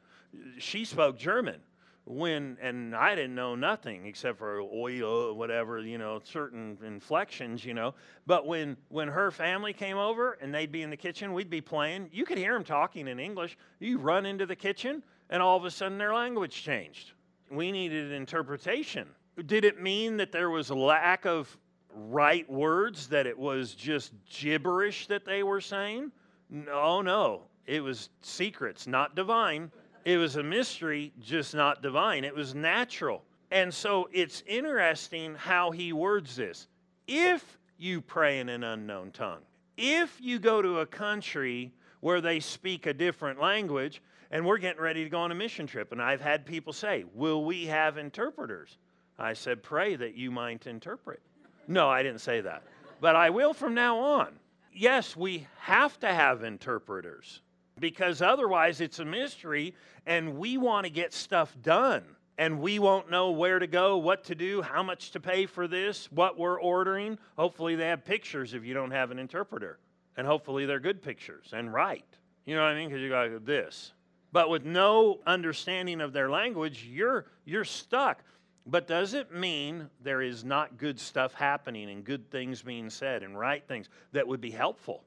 she 0.58 0.86
spoke 0.86 1.18
German 1.18 1.62
when 2.08 2.58
and 2.62 2.96
I 2.96 3.16
didn't 3.16 3.36
know 3.36 3.54
nothing 3.56 4.06
except 4.06 4.38
for 4.38 4.62
oil, 4.62 5.34
whatever, 5.34 5.80
you 5.80 5.98
know, 5.98 6.22
certain 6.24 6.78
inflections, 6.86 7.66
you 7.66 7.74
know. 7.74 7.94
But 8.26 8.48
when 8.48 8.78
when 8.90 9.08
her 9.10 9.30
family 9.30 9.74
came 9.74 9.98
over 9.98 10.34
and 10.42 10.54
they'd 10.54 10.72
be 10.72 10.84
in 10.84 10.90
the 10.90 10.98
kitchen, 10.98 11.34
we'd 11.34 11.50
be 11.50 11.62
playing. 11.62 12.10
You 12.14 12.26
could 12.26 12.38
hear 12.38 12.54
them 12.54 12.64
talking 12.64 13.08
in 13.08 13.20
English. 13.20 13.58
You 13.80 13.98
run 13.98 14.26
into 14.26 14.46
the 14.46 14.56
kitchen, 14.56 15.04
and 15.30 15.42
all 15.42 15.58
of 15.58 15.66
a 15.66 15.72
sudden 15.72 15.98
their 15.98 16.14
language 16.14 16.64
changed. 16.64 17.12
We 17.52 17.72
needed 17.72 18.12
interpretation. 18.12 19.08
Did 19.46 19.66
it 19.66 19.82
mean 19.82 20.18
that 20.18 20.32
there 20.32 20.50
was 20.50 20.70
a 20.70 20.76
lack 20.76 21.26
of 21.26 21.56
right 21.94 22.50
words? 22.50 23.08
That 23.08 23.28
it 23.28 23.38
was 23.38 23.74
just 23.74 24.14
gibberish 24.30 25.08
that 25.08 25.26
they 25.26 25.44
were 25.44 25.62
saying? 25.62 26.12
No, 26.50 27.02
no. 27.02 27.44
It 27.66 27.84
was 27.84 28.10
secrets, 28.22 28.88
not 28.88 29.14
divine. 29.14 29.72
It 30.08 30.16
was 30.16 30.38
a 30.38 30.44
mystery, 30.44 31.12
just 31.20 31.54
not 31.54 31.82
divine. 31.82 32.24
It 32.24 32.34
was 32.34 32.56
natural. 32.56 33.26
And 33.52 33.74
so 33.74 34.08
it's 34.14 34.42
interesting 34.48 35.36
how 35.36 35.72
he 35.72 35.92
words 35.92 36.38
this. 36.38 36.70
If 37.10 37.58
you 37.78 38.00
pray 38.00 38.40
in 38.40 38.48
an 38.48 38.64
unknown 38.64 39.12
tongue, 39.12 39.42
if 39.76 40.18
you 40.22 40.40
go 40.40 40.62
to 40.62 40.80
a 40.80 40.86
country 40.86 41.74
where 42.00 42.22
they 42.22 42.40
speak 42.40 42.86
a 42.86 42.94
different 42.94 43.42
language, 43.42 44.02
and 44.32 44.46
we're 44.46 44.60
getting 44.60 44.82
ready 44.82 45.04
to 45.04 45.10
go 45.10 45.20
on 45.20 45.32
a 45.34 45.36
mission 45.36 45.68
trip, 45.68 45.92
and 45.92 46.02
I've 46.02 46.22
had 46.22 46.46
people 46.46 46.72
say, 46.72 47.04
Will 47.14 47.44
we 47.44 47.66
have 47.66 47.98
interpreters? 47.98 48.78
I 49.20 49.34
said, 49.34 49.62
Pray 49.62 49.98
that 49.98 50.16
you 50.16 50.32
might 50.32 50.68
interpret. 50.68 51.20
No, 51.68 51.90
I 51.90 52.02
didn't 52.02 52.22
say 52.22 52.40
that, 52.40 52.64
but 53.02 53.18
I 53.18 53.30
will 53.30 53.54
from 53.54 53.74
now 53.74 54.00
on. 54.00 54.40
Yes, 54.72 55.18
we 55.18 55.48
have 55.60 56.00
to 56.00 56.08
have 56.08 56.44
interpreters 56.44 57.42
because 57.80 58.22
otherwise 58.22 58.82
it's 58.82 59.00
a 59.00 59.06
mystery 59.06 59.74
and 60.06 60.38
we 60.38 60.58
want 60.58 60.86
to 60.86 60.90
get 60.90 61.14
stuff 61.14 61.56
done 61.62 62.04
and 62.38 62.60
we 62.60 62.80
won't 62.80 63.10
know 63.10 63.32
where 63.32 63.60
to 63.60 63.68
go, 63.68 63.98
what 63.98 64.24
to 64.26 64.36
do, 64.36 64.62
how 64.62 64.84
much 64.84 65.12
to 65.12 65.20
pay 65.20 65.46
for 65.46 65.68
this, 65.68 66.12
what 66.12 66.38
we're 66.38 66.60
ordering. 66.62 67.18
Hopefully, 67.36 67.76
they 67.76 67.88
have 67.88 68.06
pictures 68.06 68.54
if 68.54 68.64
you 68.64 68.74
don't 68.74 68.92
have 68.92 69.12
an 69.12 69.20
interpreter. 69.20 69.80
And 70.16 70.28
hopefully, 70.28 70.66
they're 70.66 70.80
good 70.80 71.02
pictures 71.02 71.50
and 71.54 71.74
right. 71.74 72.06
You 72.46 72.56
know 72.56 72.62
what 72.62 72.70
I 72.72 72.76
mean? 72.76 72.90
Because 72.90 73.02
you 73.02 73.10
got 73.10 73.46
this. 73.46 73.92
But 74.32 74.50
with 74.50 74.66
no 74.66 75.20
understanding 75.26 76.00
of 76.00 76.14
their 76.14 76.30
language, 76.30 76.86
you're, 76.86 77.26
you're 77.46 77.66
stuck. 77.66 78.24
But 78.66 78.88
does 78.88 79.14
it 79.14 79.34
mean 79.34 79.90
there 80.02 80.22
is 80.22 80.44
not 80.44 80.78
good 80.78 81.00
stuff 81.00 81.34
happening 81.34 81.90
and 81.90 82.04
good 82.04 82.30
things 82.30 82.62
being 82.62 82.90
said 82.90 83.24
and 83.24 83.38
right 83.38 83.66
things 83.68 83.90
that 84.12 84.28
would 84.28 84.42
be 84.42 84.52
helpful? 84.52 85.04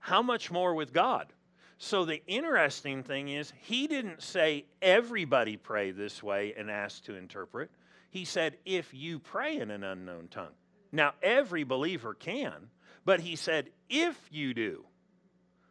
How 0.00 0.22
much 0.22 0.50
more 0.50 0.74
with 0.74 0.92
God? 0.92 1.32
So 1.82 2.04
the 2.04 2.22
interesting 2.26 3.02
thing 3.02 3.30
is, 3.30 3.54
he 3.62 3.86
didn't 3.86 4.22
say 4.22 4.66
everybody 4.82 5.56
pray 5.56 5.92
this 5.92 6.22
way 6.22 6.52
and 6.56 6.70
ask 6.70 7.02
to 7.04 7.16
interpret. 7.16 7.70
He 8.10 8.26
said, 8.26 8.58
if 8.66 8.92
you 8.92 9.18
pray 9.18 9.56
in 9.56 9.70
an 9.70 9.82
unknown 9.82 10.28
tongue. 10.28 10.52
Now, 10.92 11.14
every 11.22 11.64
believer 11.64 12.12
can, 12.12 12.68
but 13.06 13.20
he 13.20 13.34
said, 13.34 13.70
if 13.88 14.14
you 14.30 14.52
do. 14.52 14.84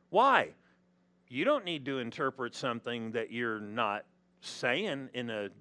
Why? 0.09 0.49
You 1.27 1.45
don't 1.45 1.63
need 1.63 1.85
to 1.85 1.99
interpret 1.99 2.55
something 2.55 3.11
that 3.11 3.31
you're 3.31 3.59
not 3.59 4.03
saying 4.41 5.09
in 5.13 5.29
an 5.29 5.51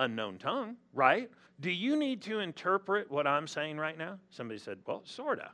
unknown 0.00 0.38
tongue, 0.38 0.76
right? 0.94 1.30
Do 1.60 1.70
you 1.70 1.96
need 1.96 2.22
to 2.22 2.38
interpret 2.38 3.10
what 3.10 3.26
I'm 3.26 3.46
saying 3.46 3.76
right 3.76 3.98
now? 3.98 4.18
Somebody 4.30 4.58
said, 4.58 4.78
well, 4.86 5.02
sort 5.04 5.40
of. 5.40 5.50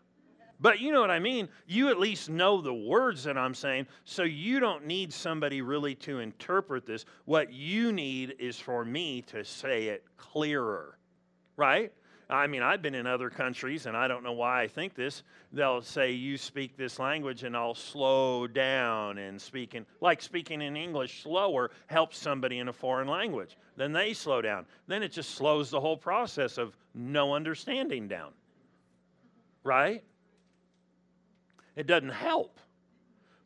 But 0.64 0.80
you 0.80 0.92
know 0.92 1.02
what 1.02 1.10
I 1.10 1.18
mean? 1.18 1.50
You 1.66 1.90
at 1.90 2.00
least 2.00 2.30
know 2.30 2.62
the 2.62 2.72
words 2.72 3.24
that 3.24 3.36
I'm 3.36 3.52
saying, 3.52 3.86
so 4.06 4.22
you 4.22 4.60
don't 4.60 4.86
need 4.86 5.12
somebody 5.12 5.60
really 5.60 5.94
to 5.96 6.20
interpret 6.20 6.86
this. 6.86 7.04
What 7.26 7.52
you 7.52 7.92
need 7.92 8.36
is 8.38 8.58
for 8.58 8.82
me 8.82 9.20
to 9.26 9.44
say 9.44 9.88
it 9.88 10.04
clearer, 10.16 10.96
right? 11.58 11.92
I 12.30 12.46
mean, 12.46 12.62
I've 12.62 12.80
been 12.80 12.94
in 12.94 13.06
other 13.06 13.28
countries, 13.28 13.84
and 13.84 13.94
I 13.94 14.08
don't 14.08 14.22
know 14.22 14.32
why 14.32 14.62
I 14.62 14.68
think 14.68 14.94
this. 14.94 15.22
They'll 15.52 15.82
say, 15.82 16.12
You 16.12 16.38
speak 16.38 16.78
this 16.78 16.98
language, 16.98 17.42
and 17.42 17.54
I'll 17.54 17.74
slow 17.74 18.46
down 18.46 19.18
and 19.18 19.38
speaking, 19.38 19.84
like 20.00 20.22
speaking 20.22 20.62
in 20.62 20.78
English 20.78 21.24
slower 21.24 21.72
helps 21.88 22.16
somebody 22.16 22.60
in 22.60 22.68
a 22.68 22.72
foreign 22.72 23.08
language. 23.08 23.58
Then 23.76 23.92
they 23.92 24.14
slow 24.14 24.40
down. 24.40 24.64
Then 24.86 25.02
it 25.02 25.12
just 25.12 25.32
slows 25.32 25.68
the 25.68 25.80
whole 25.80 25.98
process 25.98 26.56
of 26.56 26.74
no 26.94 27.34
understanding 27.34 28.08
down, 28.08 28.32
right? 29.62 30.02
It 31.76 31.86
doesn't 31.86 32.10
help. 32.10 32.60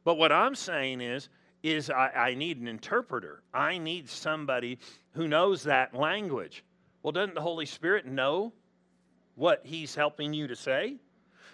But 0.04 0.16
what 0.16 0.32
I'm 0.32 0.54
saying 0.54 1.00
is, 1.00 1.28
is 1.62 1.90
I, 1.90 2.10
I 2.10 2.34
need 2.34 2.60
an 2.60 2.68
interpreter. 2.68 3.42
I 3.52 3.78
need 3.78 4.08
somebody 4.08 4.78
who 5.12 5.28
knows 5.28 5.64
that 5.64 5.94
language. 5.94 6.64
Well, 7.02 7.12
doesn't 7.12 7.34
the 7.34 7.40
Holy 7.40 7.66
Spirit 7.66 8.06
know 8.06 8.52
what 9.34 9.62
He's 9.64 9.94
helping 9.94 10.32
you 10.32 10.46
to 10.46 10.56
say? 10.56 10.96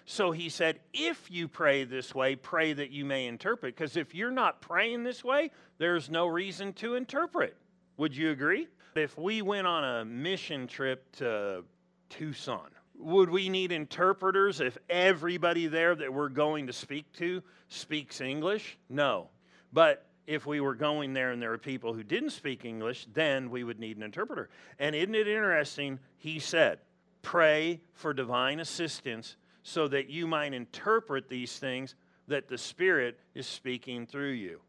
So 0.06 0.32
he 0.32 0.50
said, 0.50 0.80
if 0.92 1.30
you 1.30 1.48
pray 1.48 1.84
this 1.84 2.14
way, 2.14 2.36
pray 2.36 2.74
that 2.74 2.90
you 2.90 3.04
may 3.04 3.26
interpret. 3.26 3.74
Because 3.74 3.96
if 3.96 4.14
you're 4.14 4.30
not 4.30 4.60
praying 4.60 5.02
this 5.02 5.24
way, 5.24 5.50
there's 5.78 6.10
no 6.10 6.26
reason 6.26 6.74
to 6.74 6.94
interpret. 6.94 7.56
Would 7.96 8.14
you 8.14 8.30
agree? 8.30 8.68
If 8.96 9.16
we 9.16 9.40
went 9.40 9.66
on 9.66 9.84
a 9.84 10.04
mission 10.04 10.66
trip 10.66 11.10
to 11.16 11.64
Tucson, 12.10 12.70
would 12.98 13.30
we 13.30 13.48
need 13.48 13.72
interpreters 13.72 14.60
if 14.60 14.78
everybody 14.88 15.66
there 15.66 15.94
that 15.94 16.12
we're 16.12 16.28
going 16.28 16.66
to 16.68 16.72
speak 16.72 17.12
to 17.14 17.42
speaks 17.68 18.20
English? 18.20 18.78
No. 18.88 19.28
But 19.72 20.06
if 20.26 20.46
we 20.46 20.60
were 20.60 20.74
going 20.74 21.12
there 21.12 21.32
and 21.32 21.42
there 21.42 21.50
were 21.50 21.58
people 21.58 21.92
who 21.92 22.02
didn't 22.02 22.30
speak 22.30 22.64
English, 22.64 23.06
then 23.12 23.50
we 23.50 23.64
would 23.64 23.78
need 23.78 23.96
an 23.96 24.02
interpreter. 24.02 24.48
And 24.78 24.94
isn't 24.94 25.14
it 25.14 25.28
interesting? 25.28 25.98
He 26.18 26.38
said, 26.38 26.78
Pray 27.22 27.80
for 27.94 28.12
divine 28.12 28.60
assistance 28.60 29.36
so 29.62 29.88
that 29.88 30.10
you 30.10 30.26
might 30.26 30.52
interpret 30.52 31.28
these 31.28 31.58
things 31.58 31.94
that 32.28 32.48
the 32.48 32.58
Spirit 32.58 33.18
is 33.34 33.46
speaking 33.46 34.06
through 34.06 34.32
you. 34.32 34.60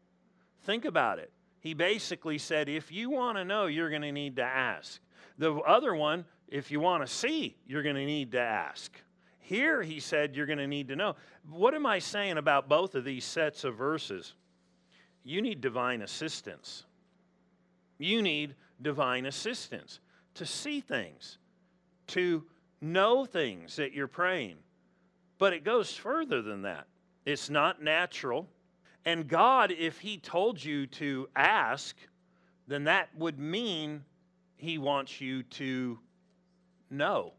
Think 0.64 0.84
about 0.84 1.18
it. 1.18 1.30
He 1.60 1.74
basically 1.74 2.38
said, 2.38 2.68
If 2.68 2.90
you 2.92 3.10
want 3.10 3.38
to 3.38 3.44
know, 3.44 3.66
you're 3.66 3.90
going 3.90 4.02
to 4.02 4.12
need 4.12 4.36
to 4.36 4.42
ask. 4.42 5.00
The 5.38 5.54
other 5.54 5.94
one, 5.94 6.24
if 6.48 6.70
you 6.70 6.80
want 6.80 7.06
to 7.06 7.12
see, 7.12 7.56
you're 7.66 7.82
going 7.82 7.96
to 7.96 8.04
need 8.06 8.32
to 8.32 8.40
ask. 8.40 8.92
Here, 9.40 9.82
he 9.82 10.00
said, 10.00 10.34
you're 10.34 10.46
going 10.46 10.58
to 10.58 10.66
need 10.66 10.88
to 10.88 10.96
know. 10.96 11.16
What 11.48 11.74
am 11.74 11.86
I 11.86 11.98
saying 12.00 12.36
about 12.36 12.68
both 12.68 12.94
of 12.94 13.04
these 13.04 13.24
sets 13.24 13.64
of 13.64 13.76
verses? 13.76 14.34
You 15.22 15.42
need 15.42 15.60
divine 15.60 16.02
assistance. 16.02 16.84
You 17.98 18.22
need 18.22 18.54
divine 18.82 19.26
assistance 19.26 20.00
to 20.34 20.46
see 20.46 20.80
things, 20.80 21.38
to 22.08 22.44
know 22.80 23.24
things 23.24 23.76
that 23.76 23.92
you're 23.92 24.06
praying. 24.06 24.56
But 25.38 25.52
it 25.52 25.64
goes 25.64 25.92
further 25.94 26.42
than 26.42 26.62
that. 26.62 26.86
It's 27.24 27.50
not 27.50 27.82
natural. 27.82 28.48
And 29.04 29.28
God, 29.28 29.72
if 29.72 29.98
He 29.98 30.18
told 30.18 30.62
you 30.62 30.86
to 30.88 31.28
ask, 31.36 31.96
then 32.66 32.84
that 32.84 33.08
would 33.16 33.38
mean 33.38 34.04
He 34.56 34.78
wants 34.78 35.20
you 35.20 35.42
to 35.44 35.98
no. 36.90 37.32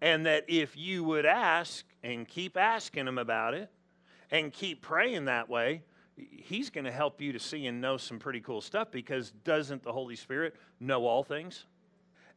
And 0.00 0.26
that 0.26 0.44
if 0.48 0.76
you 0.76 1.04
would 1.04 1.26
ask 1.26 1.84
and 2.02 2.26
keep 2.26 2.56
asking 2.56 3.06
Him 3.06 3.18
about 3.18 3.54
it 3.54 3.70
and 4.30 4.52
keep 4.52 4.82
praying 4.82 5.26
that 5.26 5.48
way, 5.48 5.82
He's 6.16 6.70
going 6.70 6.84
to 6.84 6.92
help 6.92 7.20
you 7.20 7.32
to 7.32 7.38
see 7.38 7.66
and 7.66 7.80
know 7.80 7.96
some 7.96 8.18
pretty 8.18 8.40
cool 8.40 8.60
stuff 8.60 8.90
because 8.90 9.30
doesn't 9.44 9.82
the 9.82 9.92
Holy 9.92 10.16
Spirit 10.16 10.54
know 10.78 11.06
all 11.06 11.22
things? 11.22 11.64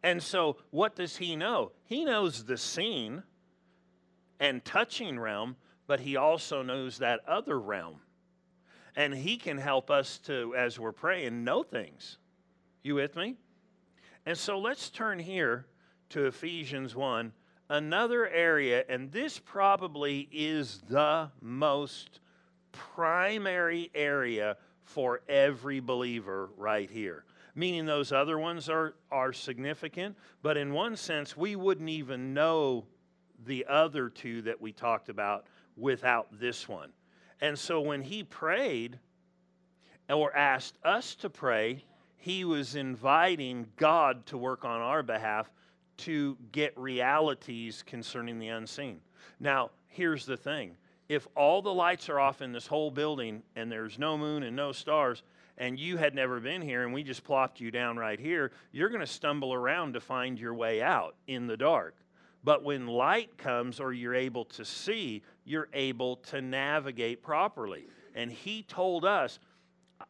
And 0.03 0.21
so, 0.21 0.57
what 0.71 0.95
does 0.95 1.17
He 1.17 1.35
know? 1.35 1.71
He 1.85 2.05
knows 2.05 2.43
the 2.43 2.57
seen 2.57 3.23
and 4.39 4.63
touching 4.63 5.19
realm, 5.19 5.55
but 5.87 6.01
He 6.01 6.17
also 6.17 6.61
knows 6.61 6.97
that 6.97 7.21
other 7.27 7.59
realm. 7.59 8.01
And 8.95 9.13
He 9.13 9.37
can 9.37 9.57
help 9.57 9.89
us 9.89 10.17
to, 10.19 10.53
as 10.55 10.79
we're 10.79 10.91
praying, 10.91 11.43
know 11.43 11.63
things. 11.63 12.17
You 12.83 12.95
with 12.95 13.15
me? 13.15 13.35
And 14.25 14.37
so 14.37 14.59
let's 14.59 14.89
turn 14.89 15.19
here 15.19 15.65
to 16.13 16.27
Ephesians 16.27 16.95
1, 16.95 17.33
another 17.69 18.27
area, 18.27 18.85
and 18.87 19.11
this 19.11 19.39
probably 19.39 20.29
is 20.31 20.79
the 20.87 21.27
most 21.41 22.19
primary 22.71 23.89
area 23.95 24.55
for 24.83 25.21
every 25.27 25.79
believer 25.79 26.51
right 26.55 26.91
here. 26.91 27.25
Meaning 27.55 27.87
those 27.87 28.11
other 28.11 28.37
ones 28.37 28.69
are, 28.69 28.93
are 29.11 29.33
significant, 29.33 30.15
but 30.43 30.55
in 30.55 30.71
one 30.71 30.95
sense, 30.95 31.35
we 31.35 31.55
wouldn't 31.55 31.89
even 31.89 32.31
know 32.31 32.85
the 33.45 33.65
other 33.67 34.07
two 34.07 34.43
that 34.43 34.61
we 34.61 34.71
talked 34.71 35.09
about 35.09 35.47
without 35.75 36.27
this 36.39 36.69
one. 36.69 36.91
And 37.41 37.57
so 37.57 37.81
when 37.81 38.03
he 38.03 38.21
prayed 38.21 38.99
or 40.07 40.35
asked 40.35 40.77
us 40.83 41.15
to 41.15 41.29
pray, 41.31 41.83
he 42.17 42.45
was 42.45 42.75
inviting 42.75 43.65
God 43.77 44.27
to 44.27 44.37
work 44.37 44.63
on 44.63 44.79
our 44.79 45.01
behalf 45.01 45.51
to 45.97 46.37
get 46.51 46.77
realities 46.77 47.83
concerning 47.85 48.39
the 48.39 48.49
unseen. 48.49 48.99
Now, 49.39 49.71
here's 49.87 50.25
the 50.25 50.37
thing 50.37 50.75
if 51.09 51.27
all 51.35 51.61
the 51.61 51.73
lights 51.73 52.09
are 52.09 52.19
off 52.19 52.41
in 52.41 52.51
this 52.51 52.65
whole 52.65 52.89
building 52.89 53.43
and 53.55 53.71
there's 53.71 53.99
no 53.99 54.17
moon 54.17 54.43
and 54.43 54.55
no 54.55 54.71
stars, 54.71 55.23
and 55.57 55.77
you 55.77 55.97
had 55.97 56.15
never 56.15 56.39
been 56.39 56.61
here 56.61 56.83
and 56.83 56.93
we 56.93 57.03
just 57.03 57.23
plopped 57.23 57.59
you 57.59 57.71
down 57.71 57.97
right 57.97 58.19
here, 58.19 58.51
you're 58.71 58.89
going 58.89 59.01
to 59.01 59.07
stumble 59.07 59.53
around 59.53 59.93
to 59.93 59.99
find 59.99 60.39
your 60.39 60.53
way 60.53 60.81
out 60.81 61.15
in 61.27 61.45
the 61.45 61.57
dark. 61.57 61.95
But 62.43 62.63
when 62.63 62.87
light 62.87 63.37
comes 63.37 63.79
or 63.79 63.93
you're 63.93 64.15
able 64.15 64.45
to 64.45 64.65
see, 64.65 65.21
you're 65.45 65.69
able 65.73 66.17
to 66.17 66.41
navigate 66.41 67.21
properly. 67.23 67.87
And 68.15 68.31
he 68.31 68.63
told 68.63 69.05
us, 69.05 69.39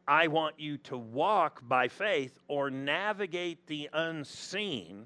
I 0.08 0.28
want 0.28 0.60
you 0.60 0.78
to 0.78 0.98
walk 0.98 1.62
by 1.67 1.88
faith 1.88 2.39
or 2.48 2.72
navigate 2.72 3.67
the 3.67 3.89
unseen 3.93 5.06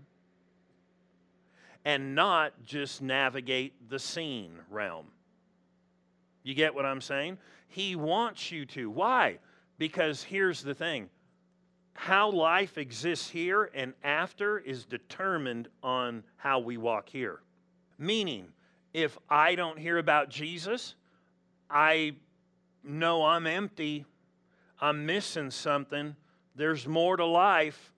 and 1.88 2.13
not 2.13 2.52
just 2.65 3.02
navigate 3.02 3.89
the 3.89 3.97
seen 3.97 4.52
realm. 4.69 5.06
You 6.43 6.54
get 6.54 6.76
what 6.76 6.86
I'm 6.86 7.00
saying? 7.00 7.38
He 7.69 7.95
wants 7.95 8.52
you 8.52 8.65
to. 8.65 8.89
Why? 8.89 9.39
Because 9.78 10.21
here's 10.21 10.62
the 10.62 10.73
thing 10.73 11.10
how 11.93 12.30
life 12.30 12.78
exists 12.78 13.30
here 13.30 13.71
and 13.73 13.93
after 14.04 14.60
is 14.60 14.84
determined 14.84 15.69
on 15.82 16.23
how 16.36 16.60
we 16.60 16.76
walk 16.76 17.08
here. 17.08 17.39
Meaning, 17.97 18.50
if 18.93 19.17
I 19.30 19.56
don't 19.56 19.80
hear 19.80 19.97
about 19.97 20.30
Jesus, 20.30 20.93
I 21.69 22.15
know 22.84 23.23
I'm 23.23 23.47
empty, 23.47 24.06
I'm 24.82 25.06
missing 25.06 25.52
something, 25.52 26.17
there's 26.54 26.86
more 26.86 27.15
to 27.15 27.26
life. 27.26 27.93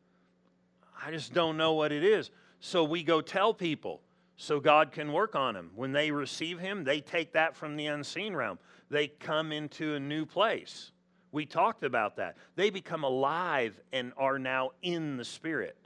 I 1.03 1.09
just 1.09 1.33
don't 1.33 1.57
know 1.57 1.73
what 1.73 1.91
it 1.91 2.03
is. 2.03 2.29
So 2.59 2.83
we 2.83 3.03
go 3.03 3.21
tell 3.21 3.53
people 3.53 4.01
so 4.37 4.59
God 4.59 4.91
can 4.91 5.11
work 5.11 5.35
on 5.35 5.53
them. 5.53 5.71
When 5.75 5.91
they 5.91 6.11
receive 6.11 6.59
Him, 6.59 6.83
they 6.83 7.01
take 7.01 7.33
that 7.33 7.55
from 7.55 7.75
the 7.75 7.87
unseen 7.87 8.35
realm. 8.35 8.59
They 8.89 9.07
come 9.07 9.51
into 9.51 9.95
a 9.95 9.99
new 9.99 10.25
place. 10.25 10.91
We 11.31 11.45
talked 11.45 11.83
about 11.83 12.15
that. 12.17 12.37
They 12.55 12.69
become 12.69 13.03
alive 13.03 13.79
and 13.93 14.13
are 14.17 14.39
now 14.39 14.71
in 14.81 15.17
the 15.17 15.25
Spirit. 15.25 15.77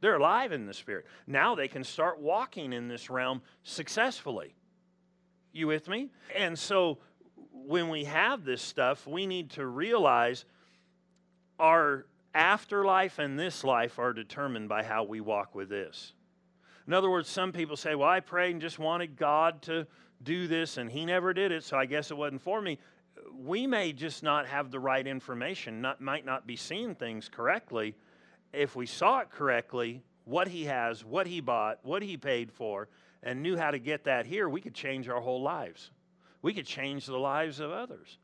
They're 0.00 0.16
alive 0.16 0.52
in 0.52 0.66
the 0.66 0.74
Spirit. 0.74 1.06
Now 1.26 1.54
they 1.54 1.68
can 1.68 1.84
start 1.84 2.20
walking 2.20 2.72
in 2.72 2.88
this 2.88 3.10
realm 3.10 3.42
successfully. 3.62 4.54
You 5.52 5.66
with 5.66 5.88
me? 5.88 6.10
And 6.36 6.58
so 6.58 6.98
when 7.52 7.88
we 7.88 8.04
have 8.04 8.44
this 8.44 8.62
stuff, 8.62 9.06
we 9.06 9.26
need 9.26 9.50
to 9.50 9.66
realize 9.66 10.44
our 11.58 12.06
afterlife 12.34 13.18
and 13.18 13.38
this 13.38 13.64
life 13.64 13.98
are 13.98 14.12
determined 14.12 14.68
by 14.68 14.82
how 14.82 15.04
we 15.04 15.20
walk 15.20 15.54
with 15.54 15.68
this. 15.68 16.12
In 16.88 16.94
other 16.94 17.10
words, 17.10 17.28
some 17.28 17.52
people 17.52 17.76
say, 17.76 17.94
Well, 17.94 18.08
I 18.08 18.18
prayed 18.18 18.50
and 18.52 18.60
just 18.60 18.80
wanted 18.80 19.16
God 19.16 19.62
to 19.62 19.86
do 20.24 20.48
this, 20.48 20.76
and 20.76 20.90
He 20.90 21.04
never 21.04 21.32
did 21.32 21.52
it, 21.52 21.62
so 21.62 21.76
I 21.76 21.86
guess 21.86 22.10
it 22.10 22.16
wasn't 22.16 22.42
for 22.42 22.60
me 22.60 22.78
we 23.36 23.66
may 23.66 23.92
just 23.92 24.22
not 24.22 24.46
have 24.46 24.70
the 24.70 24.80
right 24.80 25.06
information, 25.06 25.80
not, 25.80 26.00
might 26.00 26.24
not 26.24 26.46
be 26.46 26.56
seeing 26.56 26.94
things 26.94 27.28
correctly. 27.28 27.94
If 28.52 28.76
we 28.76 28.86
saw 28.86 29.20
it 29.20 29.30
correctly, 29.30 30.02
what 30.24 30.48
he 30.48 30.64
has, 30.64 31.04
what 31.04 31.26
he 31.26 31.40
bought, 31.40 31.78
what 31.82 32.02
he 32.02 32.16
paid 32.16 32.52
for, 32.52 32.88
and 33.22 33.42
knew 33.42 33.56
how 33.56 33.70
to 33.70 33.78
get 33.78 34.04
that 34.04 34.26
here, 34.26 34.48
we 34.48 34.60
could 34.60 34.74
change 34.74 35.08
our 35.08 35.20
whole 35.20 35.42
lives. 35.42 35.90
We 36.42 36.54
could 36.54 36.66
change 36.66 37.06
the 37.06 37.18
lives 37.18 37.60
of 37.60 37.70
others. 37.70 38.18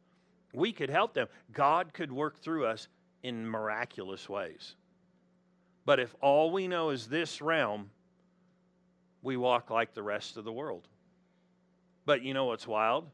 We 0.53 0.73
could 0.73 0.91
help 0.91 1.15
them. 1.15 1.29
God 1.53 1.93
could 1.93 2.13
work 2.13 2.39
through 2.39 2.67
us 2.67 2.89
in 3.23 3.47
miraculous 3.47 4.29
ways. 4.29 4.77
But 5.85 5.99
if 5.99 6.15
all 6.21 6.53
we 6.53 6.69
know 6.69 6.91
is 6.91 7.09
this 7.09 7.43
realm, 7.43 7.91
we 9.25 9.37
walk 9.37 9.71
like 9.71 9.95
the 9.95 10.03
rest 10.05 10.37
of 10.37 10.45
the 10.45 10.53
world. 10.53 10.87
But 12.07 12.23
you 12.23 12.33
know 12.35 12.45
what's 12.45 12.69
wild? 12.69 13.11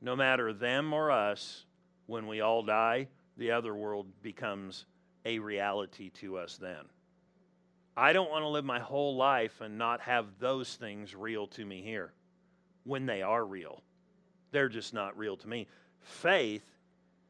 no 0.00 0.16
matter 0.16 0.52
them 0.52 0.92
or 0.92 1.10
us, 1.10 1.64
when 2.06 2.26
we 2.26 2.40
all 2.40 2.62
die, 2.62 3.08
the 3.36 3.50
other 3.50 3.74
world 3.74 4.06
becomes 4.22 4.86
a 5.24 5.38
reality 5.38 6.10
to 6.10 6.38
us 6.38 6.56
then. 6.56 6.84
I 7.96 8.12
don't 8.12 8.30
want 8.30 8.42
to 8.42 8.48
live 8.48 8.64
my 8.64 8.78
whole 8.78 9.16
life 9.16 9.60
and 9.60 9.76
not 9.76 10.00
have 10.00 10.26
those 10.38 10.74
things 10.76 11.14
real 11.14 11.46
to 11.48 11.64
me 11.64 11.82
here 11.82 12.12
when 12.84 13.04
they 13.04 13.20
are 13.22 13.44
real. 13.44 13.82
They're 14.52 14.68
just 14.68 14.94
not 14.94 15.18
real 15.18 15.36
to 15.36 15.48
me. 15.48 15.66
Faith 16.00 16.64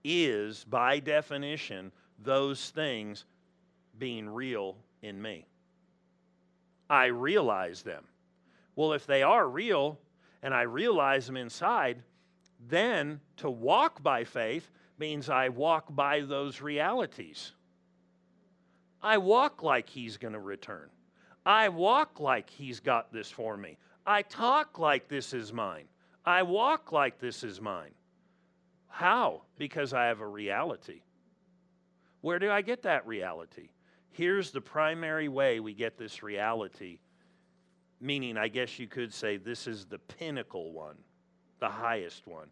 is, 0.04 0.64
by 0.64 1.00
definition, 1.00 1.90
those 2.22 2.70
things 2.70 3.24
being 3.98 4.28
real 4.28 4.76
in 5.02 5.20
me. 5.20 5.46
I 6.90 7.06
realize 7.06 7.82
them. 7.82 8.04
Well, 8.74 8.92
if 8.92 9.06
they 9.06 9.22
are 9.22 9.48
real 9.48 9.98
and 10.42 10.52
I 10.52 10.62
realize 10.62 11.26
them 11.26 11.36
inside, 11.36 12.02
then 12.68 13.20
to 13.36 13.48
walk 13.48 14.02
by 14.02 14.24
faith 14.24 14.70
means 14.98 15.30
I 15.30 15.48
walk 15.48 15.94
by 15.94 16.20
those 16.20 16.60
realities. 16.60 17.52
I 19.02 19.18
walk 19.18 19.62
like 19.62 19.88
He's 19.88 20.16
going 20.16 20.34
to 20.34 20.40
return. 20.40 20.90
I 21.46 21.68
walk 21.68 22.20
like 22.20 22.50
He's 22.50 22.80
got 22.80 23.12
this 23.12 23.30
for 23.30 23.56
me. 23.56 23.78
I 24.04 24.22
talk 24.22 24.78
like 24.78 25.08
this 25.08 25.32
is 25.32 25.52
mine. 25.52 25.84
I 26.24 26.42
walk 26.42 26.92
like 26.92 27.18
this 27.18 27.44
is 27.44 27.60
mine. 27.60 27.94
How? 28.88 29.42
Because 29.56 29.94
I 29.94 30.06
have 30.06 30.20
a 30.20 30.26
reality. 30.26 31.02
Where 32.20 32.38
do 32.38 32.50
I 32.50 32.60
get 32.60 32.82
that 32.82 33.06
reality? 33.06 33.68
Here's 34.10 34.50
the 34.50 34.60
primary 34.60 35.28
way 35.28 35.60
we 35.60 35.74
get 35.74 35.96
this 35.96 36.22
reality, 36.22 36.98
meaning, 38.00 38.36
I 38.36 38.48
guess 38.48 38.78
you 38.78 38.86
could 38.86 39.12
say 39.14 39.36
this 39.36 39.66
is 39.66 39.86
the 39.86 39.98
pinnacle 39.98 40.72
one 40.72 40.96
the 41.60 41.68
highest 41.68 42.26
one. 42.26 42.48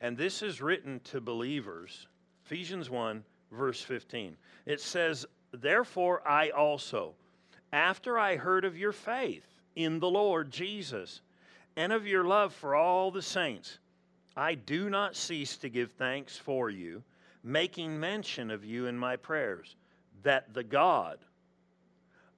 And 0.00 0.16
this 0.16 0.42
is 0.42 0.60
written 0.60 1.00
to 1.04 1.20
believers. 1.20 2.08
Ephesians 2.44 2.90
1, 2.90 3.22
verse 3.52 3.80
15. 3.82 4.36
It 4.66 4.80
says, 4.80 5.26
Therefore 5.52 6.26
I 6.26 6.50
also, 6.50 7.14
after 7.72 8.18
I 8.18 8.36
heard 8.36 8.64
of 8.64 8.76
your 8.76 8.92
faith 8.92 9.46
in 9.76 10.00
the 10.00 10.10
Lord 10.10 10.50
Jesus 10.50 11.20
and 11.76 11.92
of 11.92 12.06
your 12.06 12.24
love 12.24 12.52
for 12.52 12.74
all 12.74 13.10
the 13.10 13.22
saints, 13.22 13.78
I 14.36 14.54
do 14.54 14.88
not 14.88 15.16
cease 15.16 15.56
to 15.58 15.68
give 15.68 15.92
thanks 15.92 16.36
for 16.36 16.70
you, 16.70 17.02
making 17.42 17.98
mention 17.98 18.50
of 18.50 18.64
you 18.64 18.86
in 18.86 18.96
my 18.96 19.16
prayers, 19.16 19.76
that 20.22 20.54
the 20.54 20.64
God 20.64 21.18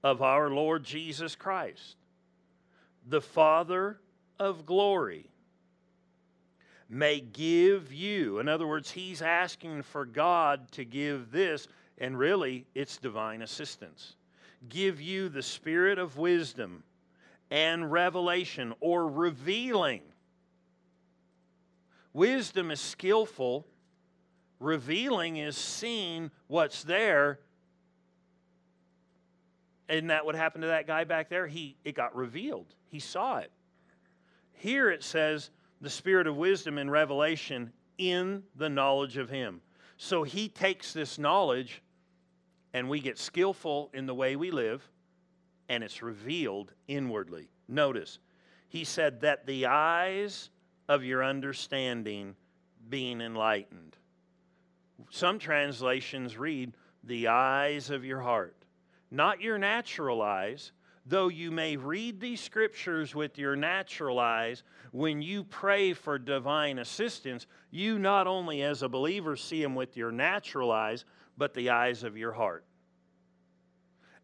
of 0.03 0.23
our 0.23 0.51
Lord 0.51 0.85
Jesus 0.85 1.35
Christ, 1.35 1.97
the 3.09 3.21
Father 3.21 3.99
of 4.38 4.66
glory, 4.66 5.27
may 6.88 7.21
give 7.21 7.93
you. 7.93 8.40
In 8.40 8.49
other 8.49 8.66
words, 8.66 8.90
he's 8.90 9.23
asking 9.23 9.83
for 9.83 10.05
God 10.05 10.71
to 10.73 10.85
give 10.85 11.31
this, 11.31 11.69
and 11.99 12.19
really, 12.19 12.66
it's 12.75 12.97
divine 12.97 13.43
assistance. 13.43 14.16
Give 14.69 15.01
you 15.01 15.29
the 15.29 15.43
spirit 15.43 15.99
of 15.99 16.19
wisdom 16.19 16.83
and 17.51 17.90
revelation 17.90 18.75
or 18.81 19.09
revealing. 19.09 20.03
Wisdom 22.12 22.71
is 22.71 22.81
skillful, 22.81 23.66
revealing 24.59 25.37
is 25.37 25.57
seeing 25.57 26.31
what's 26.49 26.83
there. 26.83 27.38
And 29.90 30.09
that 30.11 30.24
what 30.24 30.37
happened 30.37 30.62
to 30.62 30.68
that 30.68 30.87
guy 30.87 31.03
back 31.05 31.29
there? 31.29 31.48
He 31.48 31.76
it 31.85 31.94
got 31.94 32.14
revealed. 32.14 32.74
He 32.87 33.00
saw 33.00 33.38
it. 33.38 33.50
Here 34.53 34.88
it 34.88 35.03
says 35.03 35.50
the 35.81 35.90
spirit 35.90 36.26
of 36.26 36.37
wisdom 36.37 36.79
and 36.79 36.90
revelation 36.90 37.72
in 37.98 38.44
the 38.55 38.68
knowledge 38.68 39.16
of 39.16 39.29
Him. 39.29 39.61
So 39.96 40.22
He 40.22 40.48
takes 40.48 40.92
this 40.92 41.18
knowledge 41.18 41.83
and 42.72 42.88
we 42.88 43.00
get 43.00 43.18
skillful 43.18 43.90
in 43.92 44.07
the 44.07 44.14
way 44.14 44.37
we 44.37 44.53
live, 44.53 44.88
and 45.68 45.83
it's 45.83 46.03
revealed 46.03 46.72
inwardly. 46.87 47.50
Notice, 47.66 48.20
He 48.68 48.85
said 48.85 49.22
that 49.22 49.44
the 49.44 49.66
eyes 49.66 50.50
of 50.88 51.03
your 51.03 51.24
understanding 51.24 52.37
being 52.88 53.20
enlightened. 53.20 53.96
Some 55.11 55.40
translations 55.40 56.37
read, 56.37 56.74
the 57.03 57.26
eyes 57.26 57.90
of 57.90 58.05
your 58.05 58.20
heart. 58.20 58.60
Not 59.11 59.40
your 59.40 59.59
natural 59.59 60.23
eyes, 60.23 60.73
though 61.07 61.29
you 61.29 61.51
may 61.51 61.77
read 61.77 62.20
these 62.20 62.40
scriptures 62.40 63.14
with 63.14 63.38
your 63.38 63.57
natural 63.57 64.18
eyes, 64.18 64.62
when 64.92 65.23
you 65.23 65.44
pray 65.44 65.92
for 65.92 66.18
divine 66.18 66.79
assistance, 66.79 67.46
you 67.70 67.99
not 67.99 68.27
only 68.27 68.62
as 68.62 68.83
a 68.83 68.88
believer 68.88 69.37
see 69.37 69.62
them 69.62 69.75
with 69.75 69.96
your 69.96 70.12
natural 70.12 70.70
eyes, 70.70 71.05
but 71.37 71.55
the 71.55 71.70
eyes 71.70 72.05
of 72.05 72.16
your 72.16 72.33
heart. 72.33 72.64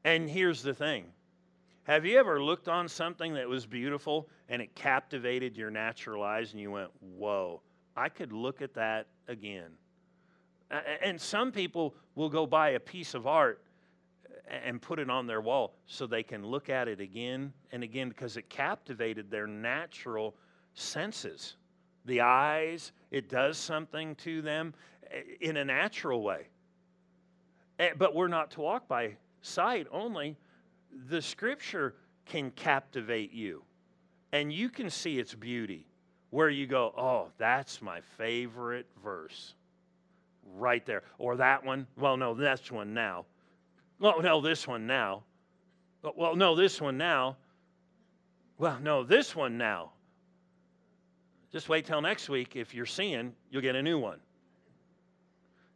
And 0.05 0.31
here's 0.31 0.63
the 0.63 0.75
thing 0.75 1.07
have 1.85 2.05
you 2.05 2.19
ever 2.19 2.43
looked 2.43 2.69
on 2.69 2.89
something 2.89 3.35
that 3.35 3.49
was 3.49 3.65
beautiful 3.65 4.29
and 4.49 4.61
it 4.61 4.75
captivated 4.75 5.57
your 5.57 5.71
natural 5.71 6.23
eyes 6.23 6.53
and 6.53 6.61
you 6.61 6.71
went, 6.71 6.91
whoa, 7.01 7.63
I 7.97 8.09
could 8.09 8.33
look 8.33 8.61
at 8.61 8.75
that 8.75 9.07
again? 9.29 9.71
And 11.01 11.21
some 11.21 11.53
people 11.53 11.95
will 12.17 12.29
go 12.29 12.45
buy 12.45 12.71
a 12.71 12.81
piece 12.81 13.15
of 13.15 13.29
art 13.29 13.63
and 14.49 14.81
put 14.81 14.99
it 14.99 15.11
on 15.11 15.27
their 15.27 15.41
wall 15.41 15.75
so 15.87 16.07
they 16.07 16.23
can 16.23 16.45
look 16.45 16.69
at 16.69 16.89
it 16.89 17.01
again 17.01 17.53
and 17.73 17.83
again 17.83 18.09
because 18.09 18.37
it 18.37 18.49
captivated 18.49 19.31
their 19.31 19.47
natural 19.47 20.35
senses. 20.75 21.57
The 22.05 22.21
eyes, 22.21 22.93
it 23.11 23.29
does 23.29 23.59
something 23.59 24.15
to 24.17 24.43
them 24.43 24.75
eh, 25.11 25.23
in 25.41 25.57
a 25.57 25.65
natural 25.65 26.23
way. 26.23 26.49
Eh, 27.79 27.91
but 27.99 28.15
we're 28.15 28.29
not 28.29 28.51
to 28.53 28.61
walk 28.61 28.87
by 28.87 29.17
sight 29.43 29.87
only, 29.91 30.37
the 31.09 31.21
scripture 31.21 31.95
can 32.25 32.51
captivate 32.53 33.33
you 33.33 33.63
and 34.33 34.53
you 34.53 34.69
can 34.69 34.91
see 34.91 35.19
its 35.19 35.35
beauty 35.35 35.87
where 36.31 36.51
you 36.51 36.67
go, 36.67 36.93
oh, 36.97 37.29
that's 37.39 37.81
my 37.81 38.01
favorite 38.19 38.87
verse 39.03 39.55
right 40.57 40.85
there. 40.85 41.03
Or 41.19 41.37
that 41.37 41.65
one. 41.65 41.87
Well, 41.97 42.17
no, 42.17 42.35
that's 42.35 42.71
one 42.71 42.95
now. 42.95 43.25
Well, 43.99 44.21
no, 44.23 44.41
this 44.41 44.67
one 44.67 44.87
now. 44.87 45.25
Well, 46.03 46.37
no, 46.37 46.55
this 46.55 46.81
one 46.81 46.99
now. 46.99 47.37
Well, 48.59 48.79
no, 48.83 49.03
this 49.03 49.35
one 49.35 49.59
now. 49.59 49.93
Just 51.53 51.69
wait 51.69 51.87
till 51.87 52.01
next 52.01 52.29
week. 52.29 52.57
If 52.57 52.75
you're 52.75 52.87
seeing, 52.87 53.35
you'll 53.51 53.63
get 53.63 53.77
a 53.77 53.83
new 53.83 53.99
one 53.99 54.19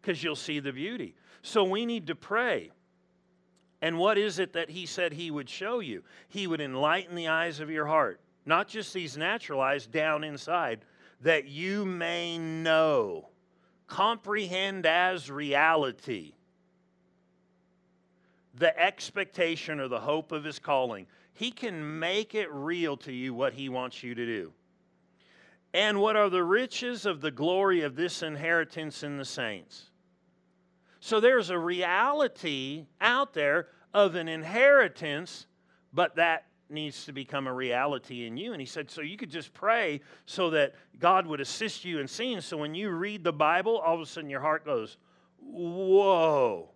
because 0.00 0.22
you'll 0.22 0.36
see 0.36 0.60
the 0.60 0.72
beauty. 0.72 1.14
So 1.42 1.64
we 1.64 1.86
need 1.86 2.06
to 2.08 2.14
pray. 2.14 2.70
And 3.82 3.98
what 3.98 4.18
is 4.18 4.38
it 4.38 4.52
that 4.52 4.68
he 4.68 4.84
said 4.84 5.12
he 5.12 5.30
would 5.30 5.48
show 5.48 5.80
you? 5.80 6.02
He 6.28 6.46
would 6.46 6.60
enlighten 6.60 7.14
the 7.14 7.28
eyes 7.28 7.60
of 7.60 7.70
your 7.70 7.86
heart, 7.86 8.20
not 8.44 8.68
just 8.68 8.92
these 8.92 9.16
natural 9.16 9.60
eyes 9.60 9.86
down 9.86 10.22
inside, 10.22 10.80
that 11.22 11.46
you 11.46 11.86
may 11.86 12.36
know, 12.36 13.28
comprehend 13.86 14.84
as 14.84 15.30
reality 15.30 16.34
the 18.54 18.78
expectation 18.78 19.80
or 19.80 19.88
the 19.88 20.00
hope 20.00 20.32
of 20.32 20.44
his 20.44 20.58
calling. 20.58 21.06
He 21.32 21.50
can 21.50 21.98
make 21.98 22.34
it 22.34 22.50
real 22.52 22.96
to 22.98 23.12
you 23.12 23.32
what 23.32 23.52
he 23.52 23.68
wants 23.68 24.02
you 24.02 24.14
to 24.14 24.26
do. 24.26 24.52
And 25.72 26.00
what 26.00 26.16
are 26.16 26.28
the 26.28 26.42
riches 26.42 27.06
of 27.06 27.20
the 27.20 27.30
glory 27.30 27.82
of 27.82 27.94
this 27.94 28.22
inheritance 28.22 29.02
in 29.02 29.16
the 29.16 29.24
saints? 29.24 29.90
So 30.98 31.20
there's 31.20 31.50
a 31.50 31.58
reality 31.58 32.86
out 33.00 33.32
there 33.32 33.68
of 33.94 34.16
an 34.16 34.28
inheritance, 34.28 35.46
but 35.92 36.16
that 36.16 36.46
needs 36.68 37.04
to 37.04 37.12
become 37.12 37.46
a 37.46 37.52
reality 37.52 38.26
in 38.26 38.36
you. 38.36 38.52
And 38.52 38.60
he 38.60 38.66
said, 38.66 38.90
so 38.90 39.00
you 39.00 39.16
could 39.16 39.30
just 39.30 39.54
pray 39.54 40.00
so 40.26 40.50
that 40.50 40.74
God 40.98 41.26
would 41.26 41.40
assist 41.40 41.84
you 41.84 42.00
in 42.00 42.08
seeing. 42.08 42.40
So 42.40 42.56
when 42.56 42.74
you 42.74 42.90
read 42.90 43.24
the 43.24 43.32
Bible, 43.32 43.78
all 43.78 43.94
of 43.94 44.00
a 44.00 44.06
sudden 44.06 44.30
your 44.30 44.40
heart 44.40 44.64
goes, 44.64 44.96
whoa. 45.40 46.68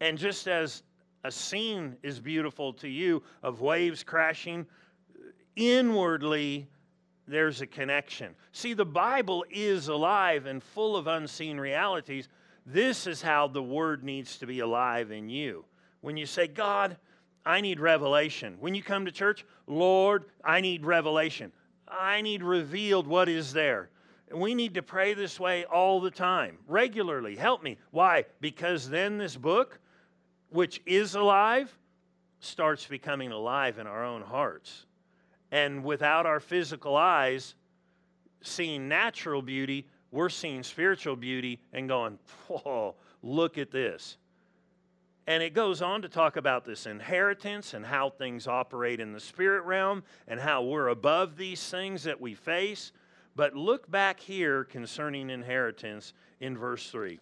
And 0.00 0.16
just 0.18 0.46
as 0.46 0.82
a 1.24 1.30
scene 1.30 1.96
is 2.02 2.20
beautiful 2.20 2.72
to 2.74 2.88
you 2.88 3.22
of 3.42 3.60
waves 3.60 4.02
crashing, 4.02 4.66
inwardly, 5.56 6.68
there's 7.26 7.60
a 7.60 7.66
connection. 7.66 8.34
See, 8.52 8.72
the 8.72 8.86
Bible 8.86 9.44
is 9.50 9.88
alive 9.88 10.46
and 10.46 10.62
full 10.62 10.96
of 10.96 11.06
unseen 11.06 11.58
realities, 11.58 12.28
this 12.64 13.06
is 13.06 13.22
how 13.22 13.48
the 13.48 13.62
word 13.62 14.04
needs 14.04 14.38
to 14.38 14.46
be 14.46 14.60
alive 14.60 15.10
in 15.10 15.28
you. 15.28 15.64
When 16.00 16.16
you 16.16 16.26
say, 16.26 16.46
God, 16.46 16.96
I 17.44 17.60
need 17.60 17.80
revelation. 17.80 18.56
When 18.60 18.74
you 18.74 18.82
come 18.82 19.06
to 19.06 19.12
church, 19.12 19.44
Lord, 19.66 20.26
I 20.44 20.60
need 20.60 20.84
revelation. 20.84 21.50
I 21.88 22.20
need 22.20 22.42
revealed 22.42 23.06
what 23.06 23.28
is 23.28 23.52
there. 23.52 23.90
We 24.30 24.54
need 24.54 24.74
to 24.74 24.82
pray 24.82 25.14
this 25.14 25.40
way 25.40 25.64
all 25.64 26.00
the 26.00 26.10
time, 26.10 26.58
regularly. 26.66 27.36
Help 27.36 27.62
me. 27.62 27.78
Why? 27.90 28.26
Because 28.40 28.88
then 28.90 29.16
this 29.16 29.36
book, 29.36 29.80
which 30.50 30.80
is 30.86 31.14
alive, 31.14 31.76
starts 32.40 32.86
becoming 32.86 33.32
alive 33.32 33.78
in 33.78 33.86
our 33.86 34.04
own 34.04 34.22
hearts. 34.22 34.86
And 35.50 35.84
without 35.84 36.26
our 36.26 36.40
physical 36.40 36.96
eyes 36.96 37.54
seeing 38.42 38.88
natural 38.88 39.42
beauty, 39.42 39.86
we're 40.10 40.28
seeing 40.28 40.62
spiritual 40.62 41.16
beauty 41.16 41.60
and 41.72 41.88
going, 41.88 42.18
whoa, 42.46 42.94
look 43.22 43.58
at 43.58 43.70
this. 43.70 44.16
And 45.26 45.42
it 45.42 45.52
goes 45.52 45.82
on 45.82 46.00
to 46.02 46.08
talk 46.08 46.36
about 46.36 46.64
this 46.64 46.86
inheritance 46.86 47.74
and 47.74 47.84
how 47.84 48.08
things 48.08 48.46
operate 48.46 48.98
in 48.98 49.12
the 49.12 49.20
spirit 49.20 49.62
realm 49.64 50.02
and 50.26 50.40
how 50.40 50.62
we're 50.62 50.88
above 50.88 51.36
these 51.36 51.62
things 51.68 52.04
that 52.04 52.18
we 52.18 52.34
face. 52.34 52.92
But 53.36 53.54
look 53.54 53.90
back 53.90 54.20
here 54.20 54.64
concerning 54.64 55.28
inheritance 55.28 56.14
in 56.40 56.56
verse 56.56 56.90
3. 56.90 57.20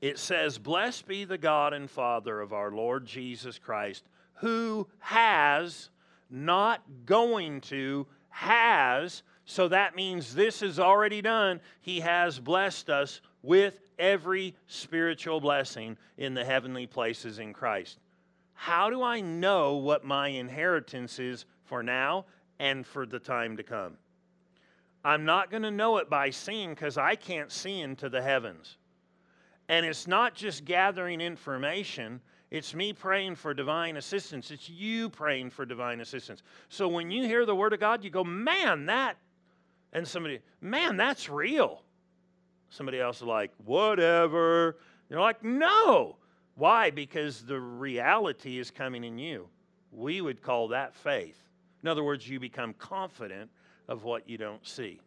It 0.00 0.18
says, 0.18 0.58
Blessed 0.58 1.06
be 1.06 1.24
the 1.24 1.38
God 1.38 1.72
and 1.72 1.90
Father 1.90 2.40
of 2.40 2.52
our 2.52 2.70
Lord 2.70 3.06
Jesus 3.06 3.58
Christ, 3.58 4.04
who 4.34 4.86
has, 5.00 5.90
not 6.30 6.82
going 7.06 7.60
to, 7.62 8.06
has 8.28 9.22
so 9.48 9.66
that 9.68 9.96
means 9.96 10.34
this 10.34 10.60
is 10.60 10.78
already 10.78 11.22
done. 11.22 11.60
He 11.80 12.00
has 12.00 12.38
blessed 12.38 12.90
us 12.90 13.22
with 13.42 13.80
every 13.98 14.54
spiritual 14.66 15.40
blessing 15.40 15.96
in 16.18 16.34
the 16.34 16.44
heavenly 16.44 16.86
places 16.86 17.38
in 17.38 17.54
Christ. 17.54 17.98
How 18.52 18.90
do 18.90 19.02
I 19.02 19.22
know 19.22 19.76
what 19.76 20.04
my 20.04 20.28
inheritance 20.28 21.18
is 21.18 21.46
for 21.64 21.82
now 21.82 22.26
and 22.58 22.86
for 22.86 23.06
the 23.06 23.18
time 23.18 23.56
to 23.56 23.62
come? 23.62 23.94
I'm 25.02 25.24
not 25.24 25.50
going 25.50 25.62
to 25.62 25.70
know 25.70 25.96
it 25.96 26.10
by 26.10 26.28
seeing 26.28 26.70
because 26.70 26.98
I 26.98 27.14
can't 27.14 27.50
see 27.50 27.80
into 27.80 28.10
the 28.10 28.20
heavens. 28.20 28.76
And 29.68 29.84
it's 29.84 30.06
not 30.06 30.34
just 30.34 30.64
gathering 30.64 31.20
information, 31.20 32.20
it's 32.50 32.74
me 32.74 32.94
praying 32.94 33.34
for 33.34 33.52
divine 33.52 33.98
assistance. 33.98 34.50
It's 34.50 34.70
you 34.70 35.10
praying 35.10 35.50
for 35.50 35.66
divine 35.66 36.00
assistance. 36.00 36.42
So 36.70 36.88
when 36.88 37.10
you 37.10 37.24
hear 37.24 37.44
the 37.44 37.54
word 37.54 37.74
of 37.74 37.80
God, 37.80 38.02
you 38.02 38.10
go, 38.10 38.24
man, 38.24 38.86
that 38.86 39.18
and 39.92 40.06
somebody, 40.06 40.40
man, 40.60 40.96
that's 40.96 41.28
real. 41.28 41.82
Somebody 42.70 43.00
else 43.00 43.18
is 43.18 43.22
like, 43.22 43.50
whatever. 43.64 44.76
You're 45.08 45.20
like, 45.20 45.42
no. 45.42 46.16
Why? 46.54 46.90
Because 46.90 47.42
the 47.42 47.58
reality 47.58 48.58
is 48.58 48.70
coming 48.70 49.04
in 49.04 49.18
you. 49.18 49.48
We 49.92 50.20
would 50.20 50.42
call 50.42 50.68
that 50.68 50.94
faith. 50.94 51.38
In 51.82 51.88
other 51.88 52.04
words, 52.04 52.28
you 52.28 52.38
become 52.38 52.74
confident 52.74 53.50
of 53.88 54.04
what 54.04 54.28
you 54.28 54.36
don't 54.36 54.66
see. 54.66 55.00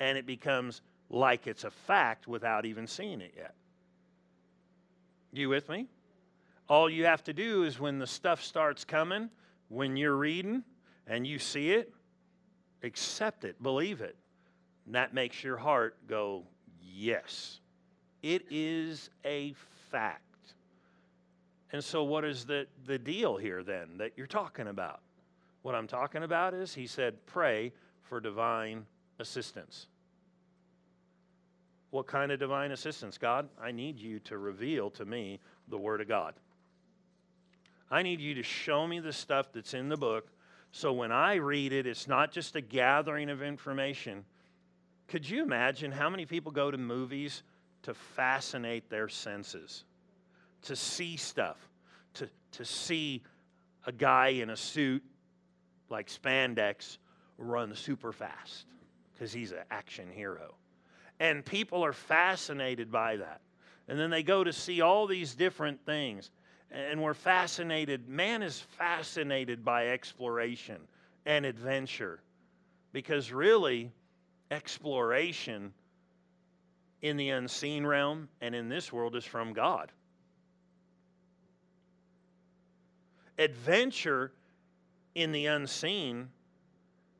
And 0.00 0.18
it 0.18 0.26
becomes 0.26 0.82
like 1.10 1.46
it's 1.46 1.64
a 1.64 1.70
fact 1.70 2.28
without 2.28 2.64
even 2.64 2.86
seeing 2.86 3.20
it 3.20 3.34
yet. 3.36 3.54
You 5.32 5.48
with 5.48 5.68
me? 5.68 5.86
All 6.68 6.88
you 6.88 7.04
have 7.04 7.24
to 7.24 7.32
do 7.32 7.64
is 7.64 7.80
when 7.80 7.98
the 7.98 8.06
stuff 8.06 8.42
starts 8.42 8.84
coming, 8.84 9.28
when 9.68 9.96
you're 9.96 10.16
reading 10.16 10.62
and 11.06 11.26
you 11.26 11.38
see 11.38 11.72
it, 11.72 11.92
accept 12.82 13.44
it, 13.44 13.60
believe 13.62 14.00
it. 14.00 14.16
And 14.86 14.94
that 14.94 15.12
makes 15.12 15.42
your 15.42 15.56
heart 15.56 15.96
go, 16.06 16.44
yes, 16.80 17.60
it 18.22 18.46
is 18.50 19.10
a 19.24 19.54
fact. 19.90 20.22
And 21.72 21.82
so, 21.82 22.02
what 22.02 22.24
is 22.24 22.44
the, 22.44 22.66
the 22.86 22.98
deal 22.98 23.36
here 23.36 23.62
then 23.62 23.98
that 23.98 24.12
you're 24.16 24.26
talking 24.26 24.68
about? 24.68 25.00
What 25.62 25.74
I'm 25.74 25.86
talking 25.86 26.22
about 26.22 26.54
is, 26.54 26.74
he 26.74 26.86
said, 26.86 27.14
pray 27.26 27.72
for 28.02 28.20
divine 28.20 28.86
assistance. 29.20 29.86
What 31.90 32.06
kind 32.06 32.30
of 32.30 32.38
divine 32.38 32.70
assistance? 32.70 33.18
God, 33.18 33.48
I 33.60 33.72
need 33.72 33.98
you 33.98 34.20
to 34.20 34.38
reveal 34.38 34.90
to 34.90 35.04
me 35.04 35.40
the 35.68 35.78
Word 35.78 36.00
of 36.00 36.08
God. 36.08 36.34
I 37.90 38.02
need 38.02 38.20
you 38.20 38.34
to 38.34 38.42
show 38.42 38.86
me 38.86 39.00
the 39.00 39.12
stuff 39.12 39.52
that's 39.52 39.74
in 39.74 39.88
the 39.88 39.96
book 39.96 40.30
so 40.72 40.92
when 40.92 41.10
I 41.10 41.36
read 41.36 41.72
it, 41.72 41.86
it's 41.86 42.06
not 42.06 42.30
just 42.30 42.54
a 42.56 42.60
gathering 42.60 43.28
of 43.28 43.42
information. 43.42 44.24
Could 45.08 45.28
you 45.28 45.42
imagine 45.42 45.90
how 45.90 46.08
many 46.08 46.26
people 46.26 46.52
go 46.52 46.70
to 46.70 46.78
movies 46.78 47.42
to 47.82 47.94
fascinate 47.94 48.88
their 48.88 49.08
senses, 49.08 49.84
to 50.62 50.76
see 50.76 51.16
stuff, 51.16 51.56
to, 52.14 52.28
to 52.52 52.64
see 52.64 53.22
a 53.86 53.92
guy 53.92 54.28
in 54.28 54.50
a 54.50 54.56
suit 54.56 55.02
like 55.88 56.08
spandex 56.08 56.98
run 57.36 57.74
super 57.74 58.12
fast 58.12 58.66
because 59.12 59.32
he's 59.32 59.50
an 59.50 59.64
action 59.70 60.08
hero? 60.12 60.54
And 61.20 61.44
people 61.44 61.84
are 61.84 61.92
fascinated 61.92 62.90
by 62.90 63.16
that. 63.16 63.40
And 63.86 63.98
then 63.98 64.10
they 64.10 64.22
go 64.22 64.42
to 64.42 64.52
see 64.52 64.80
all 64.80 65.06
these 65.06 65.34
different 65.34 65.84
things. 65.84 66.30
and 66.72 67.02
we're 67.02 67.14
fascinated. 67.14 68.08
Man 68.08 68.42
is 68.42 68.60
fascinated 68.60 69.64
by 69.64 69.88
exploration 69.88 70.78
and 71.26 71.44
adventure 71.44 72.20
because 72.92 73.32
really, 73.32 73.90
exploration 74.50 75.72
in 77.02 77.16
the 77.16 77.30
unseen 77.30 77.86
realm 77.86 78.28
and 78.40 78.54
in 78.54 78.68
this 78.68 78.92
world 78.92 79.16
is 79.16 79.24
from 79.24 79.52
God. 79.52 79.90
Adventure 83.38 84.32
in 85.14 85.32
the 85.32 85.46
unseen 85.46 86.28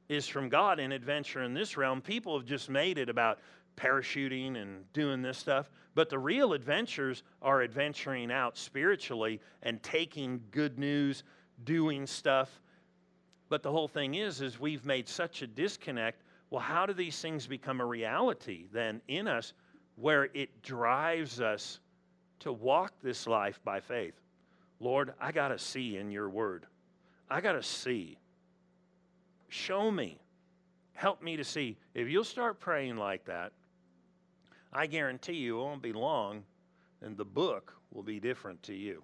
is 0.09 0.26
from 0.26 0.48
God, 0.48 0.80
and 0.80 0.92
adventure 0.92 1.42
in 1.42 1.55
this 1.55 1.76
realm, 1.76 2.01
people 2.01 2.36
have 2.36 2.46
just 2.46 2.68
made 2.68 2.98
it 2.98 3.09
about 3.09 3.38
parachuting 3.80 4.60
and 4.60 4.90
doing 4.92 5.22
this 5.22 5.38
stuff. 5.38 5.70
But 5.94 6.08
the 6.08 6.18
real 6.18 6.52
adventures 6.52 7.22
are 7.42 7.62
adventuring 7.62 8.30
out 8.30 8.56
spiritually 8.56 9.40
and 9.62 9.82
taking 9.82 10.40
good 10.50 10.78
news, 10.78 11.24
doing 11.64 12.06
stuff. 12.06 12.60
But 13.48 13.62
the 13.62 13.70
whole 13.70 13.88
thing 13.88 14.14
is, 14.14 14.40
is 14.40 14.60
we've 14.60 14.84
made 14.84 15.08
such 15.08 15.42
a 15.42 15.46
disconnect. 15.46 16.22
Well, 16.50 16.60
how 16.60 16.86
do 16.86 16.92
these 16.92 17.20
things 17.20 17.46
become 17.46 17.80
a 17.80 17.86
reality 17.86 18.66
then 18.72 19.00
in 19.08 19.26
us 19.26 19.52
where 19.96 20.28
it 20.34 20.62
drives 20.62 21.40
us 21.40 21.80
to 22.40 22.52
walk 22.52 22.92
this 23.02 23.26
life 23.26 23.60
by 23.64 23.80
faith? 23.80 24.14
Lord, 24.78 25.12
I 25.20 25.32
got 25.32 25.48
to 25.48 25.58
see 25.58 25.96
in 25.96 26.10
your 26.10 26.28
word. 26.28 26.66
I 27.28 27.40
got 27.40 27.52
to 27.52 27.62
see. 27.62 28.16
Show 29.48 29.90
me. 29.90 30.20
Help 30.94 31.22
me 31.22 31.36
to 31.36 31.44
see. 31.44 31.76
If 31.94 32.08
you'll 32.08 32.24
start 32.24 32.60
praying 32.60 32.96
like 32.96 33.24
that, 33.26 33.52
I 34.72 34.86
guarantee 34.86 35.34
you 35.34 35.60
it 35.60 35.64
won't 35.64 35.82
be 35.82 35.92
long 35.92 36.44
and 37.02 37.16
the 37.16 37.24
book 37.24 37.74
will 37.92 38.02
be 38.02 38.20
different 38.20 38.62
to 38.64 38.74
you. 38.74 39.02